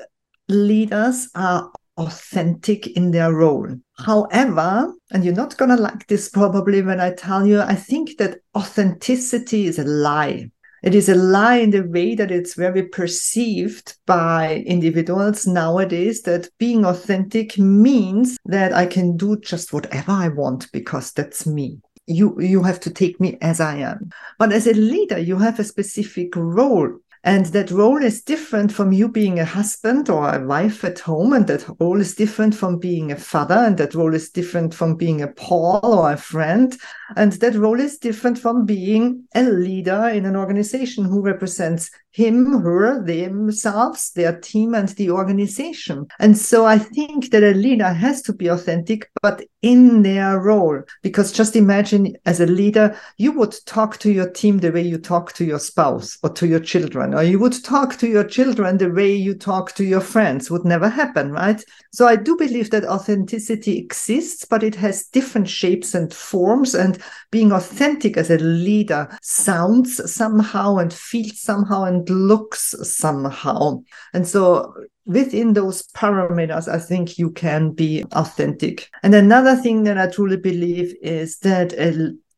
leaders 0.48 1.28
are 1.34 1.70
authentic 1.96 2.86
in 2.96 3.10
their 3.10 3.32
role. 3.32 3.68
However, 3.98 4.92
and 5.10 5.24
you're 5.24 5.34
not 5.34 5.56
going 5.56 5.70
to 5.70 5.76
like 5.76 6.06
this 6.06 6.28
probably 6.28 6.82
when 6.82 7.00
I 7.00 7.12
tell 7.12 7.46
you, 7.46 7.60
I 7.60 7.74
think 7.74 8.16
that 8.18 8.38
authenticity 8.56 9.66
is 9.66 9.78
a 9.78 9.84
lie. 9.84 10.50
It 10.82 10.94
is 10.94 11.08
a 11.08 11.14
lie 11.14 11.56
in 11.56 11.70
the 11.70 11.82
way 11.82 12.14
that 12.14 12.30
it's 12.30 12.54
very 12.54 12.85
perceived 12.85 13.97
by 14.06 14.62
individuals 14.66 15.47
nowadays 15.47 16.23
that 16.23 16.49
being 16.58 16.85
authentic 16.85 17.58
means 17.58 18.38
that 18.44 18.73
I 18.73 18.87
can 18.87 19.16
do 19.16 19.37
just 19.38 19.73
whatever 19.73 20.12
I 20.12 20.28
want 20.28 20.70
because 20.73 21.12
that's 21.12 21.47
me. 21.47 21.80
You, 22.06 22.40
you 22.40 22.62
have 22.62 22.80
to 22.80 22.90
take 22.90 23.20
me 23.20 23.37
as 23.40 23.61
I 23.61 23.76
am. 23.76 24.11
But 24.38 24.52
as 24.52 24.66
a 24.66 24.73
leader, 24.73 25.18
you 25.18 25.37
have 25.38 25.58
a 25.58 25.64
specific 25.64 26.35
role. 26.37 26.99
And 27.25 27.46
that 27.46 27.70
role 27.70 28.02
is 28.02 28.22
different 28.22 28.72
from 28.72 28.92
you 28.92 29.08
being 29.08 29.38
a 29.38 29.44
husband 29.44 30.08
or 30.08 30.34
a 30.34 30.44
wife 30.44 30.84
at 30.84 30.98
home. 31.00 31.32
And 31.32 31.46
that 31.48 31.68
role 31.80 32.00
is 32.00 32.14
different 32.14 32.54
from 32.54 32.78
being 32.78 33.12
a 33.12 33.16
father. 33.16 33.56
And 33.56 33.76
that 33.78 33.94
role 33.94 34.14
is 34.14 34.30
different 34.30 34.75
from 34.75 34.96
being 34.96 35.22
a 35.22 35.28
Paul 35.28 35.80
or 35.82 36.12
a 36.12 36.16
friend. 36.16 36.76
And 37.16 37.32
that 37.34 37.54
role 37.54 37.80
is 37.80 37.98
different 37.98 38.38
from 38.38 38.66
being 38.66 39.25
a 39.34 39.42
leader 39.42 40.08
in 40.08 40.26
an 40.26 40.37
organization 40.37 41.04
who 41.04 41.20
represents 41.22 41.90
him, 42.10 42.60
her, 42.62 43.02
themselves, 43.04 44.10
their 44.12 44.38
team, 44.40 44.75
and 44.75 44.88
the 44.90 45.10
organization. 45.10 46.06
And 46.18 46.37
so 46.37 46.66
I 46.66 46.78
think 46.78 47.30
that 47.30 47.44
a 47.44 47.52
leader 47.52 47.92
has 47.92 48.22
to 48.22 48.32
be 48.32 48.48
authentic, 48.48 49.08
but 49.22 49.44
in 49.62 50.02
their 50.02 50.40
role. 50.40 50.82
Because 51.02 51.32
just 51.32 51.54
imagine 51.54 52.16
as 52.26 52.40
a 52.40 52.46
leader, 52.46 52.98
you 53.18 53.32
would 53.32 53.54
talk 53.66 53.98
to 53.98 54.10
your 54.10 54.30
team 54.30 54.58
the 54.58 54.72
way 54.72 54.82
you 54.82 54.98
talk 54.98 55.32
to 55.34 55.44
your 55.44 55.60
spouse 55.60 56.18
or 56.22 56.30
to 56.30 56.46
your 56.46 56.60
children, 56.60 57.07
or 57.14 57.22
you 57.22 57.38
would 57.38 57.64
talk 57.64 57.96
to 57.96 58.08
your 58.08 58.24
children 58.24 58.78
the 58.78 58.90
way 58.90 59.12
you 59.14 59.34
talk 59.34 59.74
to 59.74 59.84
your 59.84 60.00
friends. 60.00 60.50
Would 60.50 60.64
never 60.64 60.88
happen, 60.88 61.32
right? 61.32 61.62
So 61.92 62.06
I 62.06 62.16
do 62.16 62.36
believe 62.36 62.70
that 62.70 62.84
authenticity 62.84 63.78
exists, 63.78 64.44
but 64.44 64.62
it 64.62 64.74
has 64.76 65.06
different 65.06 65.48
shapes 65.48 65.94
and 65.94 66.12
forms. 66.12 66.74
And 66.74 66.98
being 67.30 67.52
authentic 67.52 68.16
as 68.16 68.30
a 68.30 68.38
leader 68.38 69.08
sounds 69.22 70.12
somehow 70.12 70.76
and 70.76 70.92
feels 70.92 71.40
somehow 71.40 71.84
and 71.84 72.08
looks 72.08 72.74
somehow. 72.82 73.82
And 74.14 74.26
so 74.26 74.74
within 75.06 75.54
those 75.54 75.82
parameters, 75.94 76.68
I 76.68 76.78
think 76.78 77.18
you 77.18 77.30
can 77.30 77.72
be 77.72 78.04
authentic. 78.12 78.90
And 79.02 79.14
another 79.14 79.56
thing 79.56 79.84
that 79.84 79.98
I 79.98 80.06
truly 80.08 80.36
believe 80.36 80.94
is 81.02 81.38
that 81.38 81.74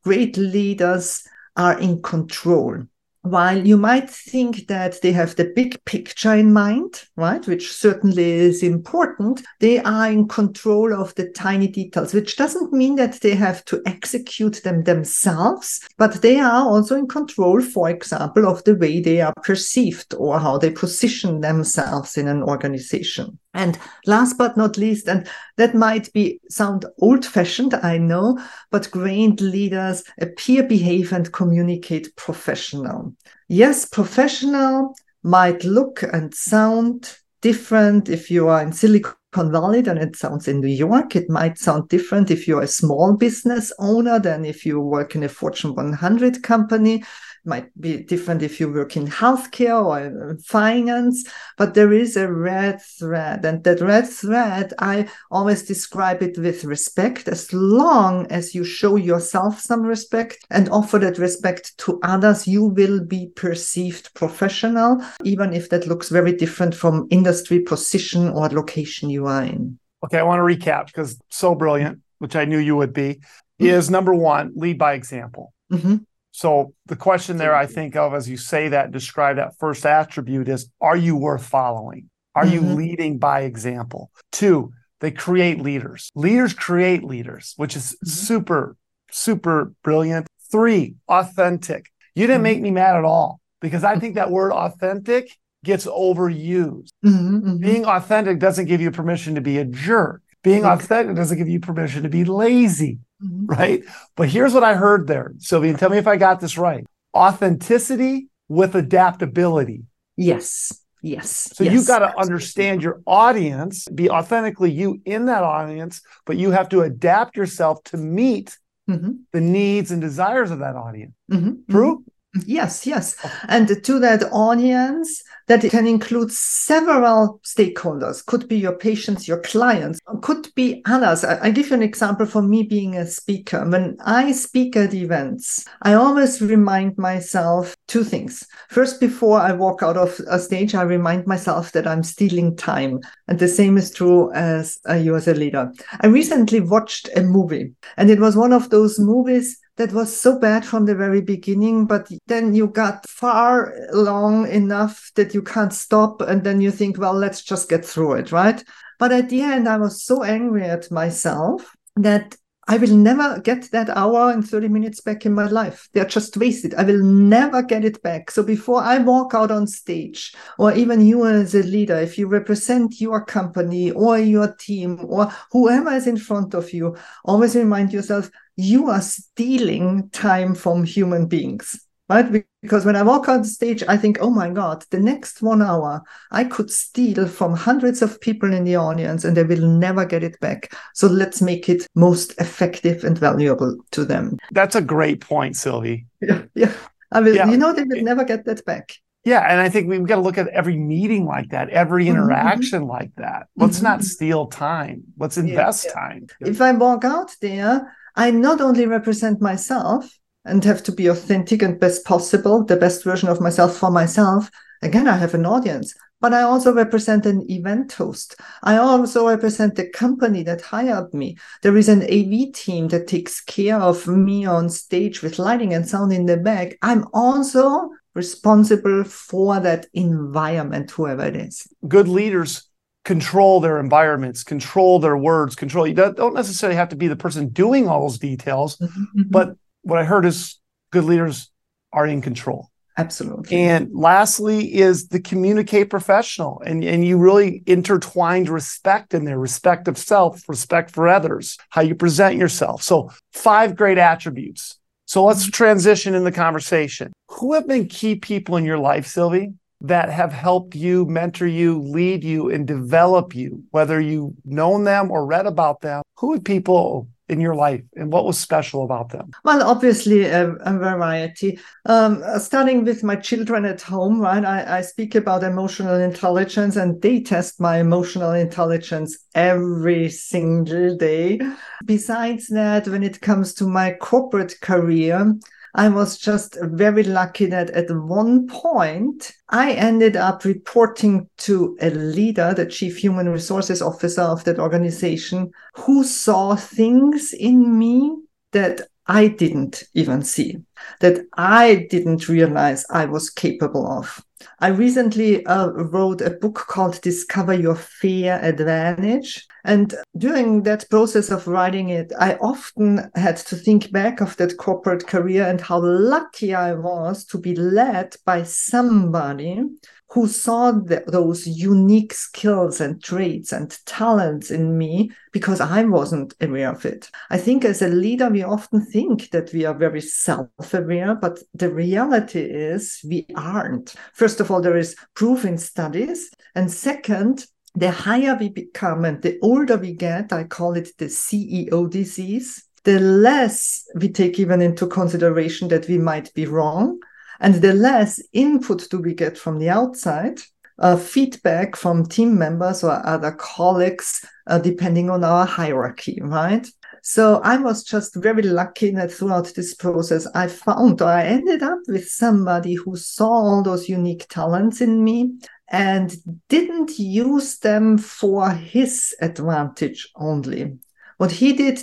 great 0.03 0.37
leaders 0.37 1.23
are 1.57 1.77
in 1.79 2.01
control 2.01 2.81
while 3.21 3.65
you 3.65 3.77
might 3.77 4.09
think 4.09 4.67
that 4.67 4.99
they 5.01 5.11
have 5.11 5.35
the 5.35 5.51
big 5.55 5.83
picture 5.85 6.33
in 6.33 6.51
mind, 6.51 7.03
right, 7.15 7.45
which 7.47 7.71
certainly 7.71 8.31
is 8.31 8.63
important, 8.63 9.41
they 9.59 9.79
are 9.79 10.09
in 10.09 10.27
control 10.27 10.93
of 10.93 11.13
the 11.15 11.29
tiny 11.29 11.67
details, 11.67 12.13
which 12.13 12.35
doesn't 12.35 12.73
mean 12.73 12.95
that 12.95 13.19
they 13.21 13.35
have 13.35 13.63
to 13.65 13.81
execute 13.85 14.61
them 14.63 14.83
themselves, 14.83 15.79
but 15.97 16.21
they 16.21 16.39
are 16.39 16.65
also 16.65 16.95
in 16.95 17.07
control, 17.07 17.61
for 17.61 17.89
example, 17.89 18.47
of 18.47 18.63
the 18.63 18.75
way 18.75 18.99
they 18.99 19.21
are 19.21 19.33
perceived 19.43 20.15
or 20.15 20.39
how 20.39 20.57
they 20.57 20.71
position 20.71 21.41
themselves 21.41 22.17
in 22.17 22.27
an 22.27 22.41
organization. 22.41 23.37
And 23.53 23.77
last 24.05 24.37
but 24.37 24.55
not 24.55 24.77
least, 24.77 25.09
and 25.09 25.27
that 25.57 25.75
might 25.75 26.11
be 26.13 26.39
sound 26.49 26.85
old 26.99 27.25
fashioned, 27.25 27.73
I 27.73 27.97
know, 27.97 28.39
but 28.69 28.91
great 28.91 29.41
leaders 29.41 30.03
appear, 30.21 30.63
behave, 30.63 31.11
and 31.11 31.31
communicate 31.33 32.15
professional. 32.15 33.13
Yes, 33.49 33.85
professional 33.85 34.95
might 35.23 35.63
look 35.65 36.01
and 36.01 36.33
sound 36.33 37.17
different 37.41 38.07
if 38.07 38.31
you 38.31 38.47
are 38.47 38.61
in 38.61 38.71
Silicon 38.71 39.15
Valley 39.33 39.81
than 39.81 39.97
it 39.97 40.15
sounds 40.15 40.47
in 40.47 40.61
New 40.61 40.67
York. 40.67 41.15
It 41.15 41.29
might 41.29 41.57
sound 41.57 41.89
different 41.89 42.31
if 42.31 42.47
you're 42.47 42.61
a 42.61 42.67
small 42.67 43.17
business 43.17 43.73
owner 43.79 44.19
than 44.19 44.45
if 44.45 44.65
you 44.65 44.79
work 44.79 45.15
in 45.15 45.23
a 45.23 45.29
Fortune 45.29 45.75
100 45.75 46.41
company 46.41 47.03
might 47.45 47.69
be 47.79 48.03
different 48.03 48.43
if 48.43 48.59
you 48.59 48.71
work 48.71 48.95
in 48.95 49.07
healthcare 49.07 49.83
or 49.83 50.37
finance, 50.45 51.27
but 51.57 51.73
there 51.73 51.91
is 51.91 52.15
a 52.17 52.31
red 52.31 52.81
thread. 52.81 53.45
And 53.45 53.63
that 53.63 53.81
red 53.81 54.07
thread, 54.07 54.73
I 54.79 55.09
always 55.29 55.63
describe 55.63 56.21
it 56.21 56.37
with 56.37 56.63
respect. 56.63 57.27
As 57.27 57.51
long 57.53 58.27
as 58.31 58.53
you 58.53 58.63
show 58.63 58.95
yourself 58.95 59.59
some 59.59 59.81
respect 59.81 60.45
and 60.49 60.69
offer 60.69 60.99
that 60.99 61.17
respect 61.17 61.77
to 61.79 61.99
others, 62.03 62.47
you 62.47 62.65
will 62.65 63.03
be 63.03 63.31
perceived 63.35 64.13
professional, 64.13 65.01
even 65.23 65.53
if 65.53 65.69
that 65.69 65.87
looks 65.87 66.09
very 66.09 66.33
different 66.33 66.75
from 66.75 67.07
industry 67.09 67.59
position 67.59 68.29
or 68.29 68.49
location 68.49 69.09
you 69.09 69.25
are 69.27 69.43
in. 69.43 69.79
Okay, 70.03 70.17
I 70.17 70.23
want 70.23 70.39
to 70.39 70.43
recap 70.43 70.87
because 70.87 71.19
so 71.29 71.53
brilliant, 71.55 71.99
which 72.19 72.35
I 72.35 72.45
knew 72.45 72.57
you 72.57 72.75
would 72.75 72.93
be, 72.93 73.15
mm-hmm. 73.15 73.65
is 73.65 73.89
number 73.89 74.13
one, 74.13 74.53
lead 74.55 74.77
by 74.77 74.93
example. 74.93 75.53
Mm-hmm. 75.71 75.97
So 76.31 76.73
the 76.85 76.95
question 76.95 77.37
there 77.37 77.55
I 77.55 77.65
think 77.65 77.95
of 77.95 78.13
as 78.13 78.29
you 78.29 78.37
say 78.37 78.69
that, 78.69 78.91
describe 78.91 79.35
that 79.35 79.57
first 79.59 79.85
attribute 79.85 80.47
is 80.47 80.69
are 80.79 80.97
you 80.97 81.15
worth 81.15 81.45
following? 81.45 82.09
Are 82.35 82.45
mm-hmm. 82.45 82.53
you 82.53 82.75
leading 82.75 83.17
by 83.17 83.41
example? 83.41 84.11
Two, 84.31 84.71
they 85.01 85.11
create 85.11 85.59
leaders. 85.59 86.09
Leaders 86.15 86.53
create 86.53 87.03
leaders, 87.03 87.53
which 87.57 87.75
is 87.75 87.93
mm-hmm. 87.93 88.09
super, 88.09 88.77
super 89.11 89.73
brilliant. 89.83 90.27
Three, 90.51 90.95
authentic. 91.07 91.91
You 92.15 92.27
didn't 92.27 92.43
make 92.43 92.61
me 92.61 92.71
mad 92.71 92.95
at 92.95 93.05
all 93.05 93.39
because 93.61 93.83
I 93.83 93.99
think 93.99 94.15
that 94.15 94.31
word 94.31 94.51
authentic 94.51 95.31
gets 95.63 95.85
overused. 95.85 96.89
Mhm, 97.05 97.41
mhm. 97.41 97.59
Being 97.59 97.85
authentic 97.85 98.39
doesn't 98.39 98.65
give 98.65 98.81
you 98.81 98.91
permission 98.91 99.35
to 99.35 99.41
be 99.41 99.59
a 99.59 99.65
jerk. 99.65 100.21
Being 100.43 100.65
Okay. 100.65 100.73
authentic 100.73 101.15
doesn't 101.15 101.37
give 101.37 101.47
you 101.47 101.59
permission 101.59 102.03
to 102.03 102.09
be 102.09 102.23
lazy, 102.25 102.99
Mhm. 103.23 103.45
right? 103.47 103.83
But 104.15 104.29
here's 104.29 104.53
what 104.53 104.63
I 104.63 104.73
heard 104.73 105.07
there, 105.07 105.33
Sylvia, 105.37 105.71
and 105.71 105.79
tell 105.79 105.89
me 105.89 105.97
if 105.97 106.07
I 106.07 106.17
got 106.17 106.39
this 106.39 106.57
right. 106.57 106.85
Authenticity 107.15 108.27
with 108.47 108.75
adaptability. 108.75 109.83
Yes. 110.17 110.73
Yes. 111.03 111.51
So 111.53 111.63
yes, 111.63 111.73
you've 111.73 111.87
got 111.87 111.99
to 111.99 112.15
understand 112.19 112.83
your 112.83 113.01
audience, 113.07 113.87
be 113.87 114.09
authentically 114.09 114.71
you 114.71 115.01
in 115.05 115.25
that 115.25 115.43
audience, 115.43 116.01
but 116.25 116.37
you 116.37 116.51
have 116.51 116.69
to 116.69 116.81
adapt 116.81 117.35
yourself 117.35 117.83
to 117.85 117.97
meet 117.97 118.57
Mhm, 118.89 119.19
the 119.31 119.41
needs 119.41 119.91
and 119.91 120.01
desires 120.01 120.51
of 120.51 120.59
that 120.59 120.75
audience. 120.75 121.13
mhm, 121.31 121.67
True? 121.69 122.03
Yes, 122.45 122.87
yes. 122.87 123.17
And 123.49 123.67
to 123.83 123.99
that 123.99 124.23
audience, 124.31 125.21
that 125.47 125.69
can 125.69 125.85
include 125.85 126.31
several 126.31 127.41
stakeholders, 127.43 128.25
could 128.25 128.47
be 128.47 128.57
your 128.57 128.77
patients, 128.77 129.27
your 129.27 129.41
clients, 129.41 129.99
could 130.21 130.47
be 130.55 130.81
others. 130.85 131.25
I, 131.25 131.47
I 131.47 131.51
give 131.51 131.67
you 131.67 131.73
an 131.73 131.83
example 131.83 132.25
for 132.25 132.41
me 132.41 132.63
being 132.63 132.95
a 132.95 133.05
speaker. 133.05 133.67
When 133.69 133.97
I 134.05 134.31
speak 134.31 134.77
at 134.77 134.93
events, 134.93 135.65
I 135.81 135.95
always 135.95 136.41
remind 136.41 136.97
myself 136.97 137.75
two 137.89 138.05
things. 138.05 138.47
First, 138.69 139.01
before 139.01 139.39
I 139.39 139.51
walk 139.51 139.83
out 139.83 139.97
of 139.97 140.17
a 140.29 140.39
stage, 140.39 140.73
I 140.73 140.83
remind 140.83 141.27
myself 141.27 141.73
that 141.73 141.85
I'm 141.85 142.03
stealing 142.03 142.55
time. 142.55 143.01
And 143.27 143.39
the 143.39 143.49
same 143.49 143.77
is 143.77 143.91
true 143.91 144.31
as 144.31 144.79
uh, 144.87 144.93
you 144.93 145.17
as 145.17 145.27
a 145.27 145.33
leader. 145.33 145.69
I 145.99 146.07
recently 146.07 146.61
watched 146.61 147.09
a 147.13 147.23
movie, 147.23 147.73
and 147.97 148.09
it 148.09 148.21
was 148.21 148.37
one 148.37 148.53
of 148.53 148.69
those 148.69 148.99
movies 148.99 149.57
that 149.81 149.93
was 149.93 150.15
so 150.15 150.37
bad 150.37 150.63
from 150.63 150.85
the 150.85 150.93
very 150.93 151.21
beginning, 151.21 151.87
but 151.87 152.07
then 152.27 152.53
you 152.53 152.67
got 152.67 153.09
far 153.09 153.73
long 153.91 154.47
enough 154.47 155.11
that 155.15 155.33
you 155.33 155.41
can't 155.41 155.73
stop. 155.73 156.21
And 156.21 156.43
then 156.43 156.61
you 156.61 156.69
think, 156.69 156.99
well, 156.99 157.15
let's 157.15 157.41
just 157.41 157.67
get 157.67 157.83
through 157.83 158.13
it, 158.13 158.31
right? 158.31 158.63
But 158.99 159.11
at 159.11 159.29
the 159.29 159.41
end, 159.41 159.67
I 159.67 159.77
was 159.77 160.03
so 160.03 160.23
angry 160.23 160.65
at 160.65 160.91
myself 160.91 161.75
that 161.95 162.35
I 162.71 162.77
will 162.77 162.95
never 162.95 163.37
get 163.41 163.69
that 163.71 163.89
hour 163.89 164.31
and 164.31 164.47
30 164.47 164.69
minutes 164.69 165.01
back 165.01 165.25
in 165.25 165.33
my 165.33 165.47
life. 165.47 165.89
They're 165.91 166.05
just 166.05 166.37
wasted. 166.37 166.73
I 166.75 166.83
will 166.83 167.03
never 167.03 167.61
get 167.61 167.83
it 167.83 168.01
back. 168.01 168.31
So 168.31 168.43
before 168.43 168.81
I 168.81 168.97
walk 168.99 169.33
out 169.33 169.51
on 169.51 169.67
stage, 169.67 170.33
or 170.57 170.71
even 170.71 171.05
you 171.05 171.25
as 171.25 171.53
a 171.53 171.63
leader, 171.63 171.97
if 171.97 172.17
you 172.17 172.27
represent 172.27 173.01
your 173.01 173.25
company 173.25 173.91
or 173.91 174.17
your 174.17 174.53
team 174.53 175.01
or 175.03 175.29
whoever 175.51 175.91
is 175.91 176.07
in 176.07 176.15
front 176.15 176.53
of 176.53 176.71
you, 176.71 176.95
always 177.25 177.57
remind 177.57 177.91
yourself 177.91 178.31
you 178.55 178.87
are 178.89 179.01
stealing 179.01 180.09
time 180.11 180.55
from 180.55 180.85
human 180.85 181.25
beings. 181.25 181.77
Right? 182.09 182.45
Because 182.61 182.83
when 182.83 182.97
I 182.97 183.03
walk 183.03 183.29
on 183.29 183.45
stage, 183.45 183.83
I 183.87 183.95
think, 183.95 184.17
oh 184.19 184.29
my 184.29 184.49
God, 184.49 184.83
the 184.89 184.99
next 184.99 185.41
one 185.41 185.61
hour 185.61 186.01
I 186.29 186.43
could 186.43 186.69
steal 186.69 187.25
from 187.25 187.55
hundreds 187.55 188.01
of 188.01 188.19
people 188.19 188.53
in 188.53 188.65
the 188.65 188.75
audience 188.75 189.23
and 189.23 189.37
they 189.37 189.43
will 189.43 189.65
never 189.65 190.05
get 190.05 190.21
it 190.21 190.37
back. 190.41 190.75
So 190.93 191.07
let's 191.07 191.41
make 191.41 191.69
it 191.69 191.87
most 191.95 192.37
effective 192.39 193.05
and 193.05 193.17
valuable 193.17 193.77
to 193.91 194.03
them. 194.03 194.37
That's 194.51 194.75
a 194.75 194.81
great 194.81 195.21
point, 195.21 195.55
Sylvie. 195.55 196.07
Yeah. 196.19 196.43
Yeah. 196.53 196.73
I 197.13 197.21
will, 197.21 197.35
Yeah. 197.35 197.49
you 197.49 197.57
know, 197.57 197.71
they 197.73 197.83
will 197.83 198.03
never 198.03 198.25
get 198.25 198.45
that 198.45 198.65
back. 198.65 198.91
Yeah, 199.23 199.41
and 199.41 199.61
I 199.61 199.69
think 199.69 199.87
we've 199.87 200.03
got 200.03 200.15
to 200.15 200.21
look 200.21 200.37
at 200.37 200.47
every 200.47 200.77
meeting 200.77 201.25
like 201.25 201.49
that, 201.49 201.69
every 201.69 202.05
Mhm, 202.05 202.15
interaction 202.15 202.87
like 202.87 203.11
that. 203.17 203.47
Let's 203.55 203.79
Mhm. 203.79 203.83
not 203.83 204.03
steal 204.03 204.47
time. 204.47 205.03
Let's 205.17 205.37
invest 205.37 205.85
yeah. 205.85 205.93
time. 205.93 206.27
If 206.39 206.59
I 206.59 206.71
walk 206.71 207.05
out 207.05 207.35
there, 207.39 207.95
I 208.15 208.31
not 208.31 208.59
only 208.61 208.85
represent 208.85 209.39
myself 209.39 210.11
and 210.45 210.63
have 210.63 210.83
to 210.83 210.91
be 210.91 211.07
authentic 211.07 211.61
and 211.61 211.79
best 211.79 212.05
possible, 212.05 212.63
the 212.63 212.77
best 212.77 213.03
version 213.03 213.29
of 213.29 213.41
myself 213.41 213.77
for 213.77 213.91
myself. 213.91 214.49
Again, 214.81 215.07
I 215.07 215.17
have 215.17 215.35
an 215.35 215.45
audience, 215.45 215.93
but 216.19 216.33
I 216.33 216.41
also 216.41 216.73
represent 216.73 217.25
an 217.25 217.49
event 217.51 217.93
host. 217.93 218.35
I 218.63 218.77
also 218.77 219.27
represent 219.27 219.75
the 219.75 219.89
company 219.89 220.43
that 220.43 220.61
hired 220.61 221.13
me. 221.13 221.37
There 221.61 221.77
is 221.77 221.89
an 221.89 222.03
AV 222.03 222.53
team 222.53 222.87
that 222.89 223.07
takes 223.07 223.41
care 223.41 223.79
of 223.79 224.07
me 224.07 224.45
on 224.45 224.69
stage 224.69 225.21
with 225.21 225.39
lighting 225.39 225.73
and 225.73 225.87
sound 225.87 226.13
in 226.13 226.25
the 226.25 226.37
back. 226.37 226.77
I'm 226.81 227.05
also 227.13 227.89
responsible 228.15 229.03
for 229.03 229.59
that 229.59 229.87
environment, 229.93 230.91
whoever 230.91 231.25
it 231.25 231.35
is. 231.35 231.67
Good 231.87 232.07
leaders 232.07 232.67
control 233.03 233.59
their 233.59 233.79
environments, 233.79 234.43
control 234.43 234.99
their 234.99 235.17
words, 235.17 235.55
control. 235.55 235.87
You 235.87 235.93
don't 235.93 236.17
don't 236.17 236.35
necessarily 236.35 236.75
have 236.75 236.89
to 236.89 236.95
be 236.95 237.07
the 237.07 237.15
person 237.15 237.49
doing 237.49 237.87
all 237.87 238.01
those 238.01 238.19
details, 238.19 238.77
mm-hmm, 238.77 239.01
mm-hmm. 239.03 239.29
but 239.29 239.55
what 239.83 239.99
I 239.99 240.03
heard 240.03 240.25
is 240.25 240.59
good 240.91 241.05
leaders 241.05 241.49
are 241.93 242.05
in 242.05 242.21
control. 242.21 242.69
absolutely. 242.97 243.57
And 243.57 243.89
lastly 243.93 244.75
is 244.75 245.07
the 245.07 245.19
communicate 245.19 245.89
professional. 245.89 246.61
And, 246.65 246.83
and 246.83 247.05
you 247.05 247.17
really 247.17 247.63
intertwined 247.65 248.49
respect 248.49 249.13
in 249.13 249.25
there, 249.25 249.39
respect 249.39 249.87
of 249.87 249.97
self, 249.97 250.47
respect 250.47 250.91
for 250.91 251.07
others, 251.07 251.57
how 251.69 251.81
you 251.81 251.95
present 251.95 252.35
yourself. 252.35 252.83
So 252.83 253.11
five 253.33 253.75
great 253.75 253.97
attributes. 253.97 254.77
So 255.05 255.25
let's 255.25 255.43
mm-hmm. 255.43 255.51
transition 255.51 256.15
in 256.15 256.23
the 256.23 256.31
conversation. 256.31 257.11
Who 257.29 257.53
have 257.53 257.67
been 257.67 257.87
key 257.87 258.15
people 258.15 258.57
in 258.57 258.65
your 258.65 258.77
life, 258.77 259.07
Sylvie, 259.07 259.53
that 259.81 260.09
have 260.09 260.31
helped 260.31 260.75
you, 260.75 261.05
mentor 261.05 261.47
you, 261.47 261.81
lead 261.81 262.23
you, 262.23 262.49
and 262.49 262.67
develop 262.67 263.33
you, 263.33 263.63
whether 263.71 263.99
you've 263.99 264.33
known 264.45 264.83
them 264.83 265.09
or 265.09 265.25
read 265.25 265.47
about 265.47 265.81
them? 265.81 266.03
Who 266.17 266.33
are 266.33 266.39
people 266.39 267.07
in 267.31 267.39
your 267.39 267.55
life 267.55 267.81
and 267.95 268.11
what 268.11 268.25
was 268.25 268.37
special 268.37 268.83
about 268.83 269.09
them? 269.09 269.31
Well, 269.45 269.63
obviously, 269.63 270.25
a, 270.25 270.51
a 270.51 270.77
variety. 270.77 271.59
Um, 271.85 272.21
starting 272.37 272.83
with 272.83 273.03
my 273.03 273.15
children 273.15 273.63
at 273.65 273.81
home, 273.81 274.19
right? 274.19 274.43
I, 274.43 274.79
I 274.79 274.81
speak 274.81 275.15
about 275.15 275.43
emotional 275.43 275.95
intelligence 275.95 276.75
and 276.75 277.01
they 277.01 277.21
test 277.21 277.59
my 277.59 277.79
emotional 277.79 278.33
intelligence 278.33 279.17
every 279.33 280.09
single 280.09 280.97
day. 280.97 281.39
Besides 281.85 282.47
that, 282.47 282.87
when 282.87 283.01
it 283.01 283.21
comes 283.21 283.53
to 283.55 283.65
my 283.65 283.93
corporate 283.93 284.59
career, 284.61 285.33
I 285.73 285.87
was 285.89 286.17
just 286.17 286.57
very 286.61 287.03
lucky 287.03 287.45
that 287.47 287.69
at 287.69 287.89
one 287.89 288.47
point 288.47 289.31
I 289.49 289.71
ended 289.73 290.15
up 290.15 290.43
reporting 290.43 291.29
to 291.39 291.77
a 291.81 291.89
leader, 291.89 292.53
the 292.53 292.65
chief 292.65 292.97
human 292.97 293.29
resources 293.29 293.81
officer 293.81 294.21
of 294.21 294.43
that 294.43 294.59
organization, 294.59 295.51
who 295.75 296.03
saw 296.03 296.55
things 296.55 297.33
in 297.33 297.77
me 297.77 298.17
that 298.51 298.81
I 299.07 299.27
didn't 299.27 299.83
even 299.93 300.23
see, 300.23 300.57
that 300.99 301.25
I 301.33 301.87
didn't 301.89 302.29
realize 302.29 302.85
I 302.89 303.05
was 303.05 303.29
capable 303.29 303.87
of. 303.87 304.23
I 304.59 304.67
recently 304.67 305.45
uh, 305.45 305.67
wrote 305.69 306.21
a 306.21 306.31
book 306.31 306.55
called 306.67 307.01
Discover 307.01 307.55
Your 307.55 307.75
Fair 307.75 308.39
Advantage. 308.43 309.45
And 309.63 309.93
during 310.17 310.63
that 310.63 310.89
process 310.89 311.29
of 311.29 311.47
writing 311.47 311.89
it, 311.89 312.11
I 312.19 312.35
often 312.35 313.09
had 313.15 313.37
to 313.37 313.55
think 313.55 313.91
back 313.91 314.21
of 314.21 314.35
that 314.37 314.57
corporate 314.57 315.05
career 315.07 315.45
and 315.45 315.61
how 315.61 315.79
lucky 315.81 316.55
I 316.55 316.73
was 316.73 317.25
to 317.25 317.37
be 317.37 317.55
led 317.55 318.15
by 318.25 318.43
somebody 318.43 319.63
who 320.11 320.27
saw 320.27 320.71
th- 320.73 321.03
those 321.07 321.47
unique 321.47 322.13
skills 322.13 322.81
and 322.81 323.01
traits 323.01 323.53
and 323.53 323.77
talents 323.85 324.51
in 324.51 324.77
me 324.77 325.09
because 325.31 325.61
I 325.61 325.83
wasn't 325.83 326.33
aware 326.41 326.69
of 326.69 326.85
it. 326.85 327.09
I 327.29 327.37
think 327.37 327.63
as 327.63 327.81
a 327.81 327.87
leader, 327.87 328.29
we 328.29 328.43
often 328.43 328.85
think 328.85 329.29
that 329.29 329.53
we 329.53 329.63
are 329.63 329.73
very 329.73 330.01
self 330.01 330.73
aware, 330.73 331.15
but 331.15 331.39
the 331.53 331.73
reality 331.73 332.41
is 332.41 332.99
we 333.07 333.25
aren't. 333.35 333.95
First 334.13 334.41
of 334.41 334.51
all, 334.51 334.61
there 334.61 334.77
is 334.77 334.97
proof 335.13 335.45
in 335.45 335.57
studies. 335.57 336.29
And 336.55 336.69
second, 336.69 337.45
the 337.73 337.91
higher 337.91 338.35
we 338.37 338.49
become 338.49 339.05
and 339.05 339.21
the 339.21 339.39
older 339.41 339.77
we 339.77 339.93
get, 339.93 340.33
I 340.33 340.43
call 340.43 340.73
it 340.73 340.89
the 340.97 341.05
CEO 341.05 341.89
disease, 341.89 342.65
the 342.83 342.99
less 342.99 343.85
we 343.95 344.09
take 344.09 344.39
even 344.39 344.61
into 344.61 344.87
consideration 344.87 345.69
that 345.69 345.87
we 345.87 345.97
might 345.97 346.33
be 346.33 346.47
wrong 346.47 346.99
and 347.41 347.55
the 347.55 347.73
less 347.73 348.21
input 348.31 348.87
do 348.89 348.99
we 348.99 349.13
get 349.13 349.37
from 349.37 349.59
the 349.59 349.69
outside, 349.69 350.39
uh, 350.79 350.95
feedback 350.95 351.75
from 351.75 352.05
team 352.05 352.37
members 352.37 352.83
or 352.83 353.05
other 353.05 353.31
colleagues, 353.31 354.23
uh, 354.47 354.59
depending 354.59 355.09
on 355.09 355.23
our 355.23 355.45
hierarchy, 355.45 356.19
right? 356.21 356.67
So 357.03 357.41
I 357.43 357.57
was 357.57 357.83
just 357.83 358.15
very 358.15 358.43
lucky 358.43 358.91
that 358.91 359.11
throughout 359.11 359.53
this 359.55 359.73
process, 359.73 360.27
I 360.35 360.47
found 360.47 361.01
or 361.01 361.07
I 361.07 361.23
ended 361.23 361.63
up 361.63 361.79
with 361.87 362.07
somebody 362.07 362.75
who 362.75 362.95
saw 362.95 363.29
all 363.29 363.63
those 363.63 363.89
unique 363.89 364.27
talents 364.29 364.81
in 364.81 365.03
me 365.03 365.39
and 365.71 366.15
didn't 366.47 366.99
use 366.99 367.57
them 367.57 367.97
for 367.97 368.51
his 368.51 369.15
advantage 369.19 370.09
only. 370.15 370.77
What 371.17 371.31
he 371.31 371.53
did 371.53 371.81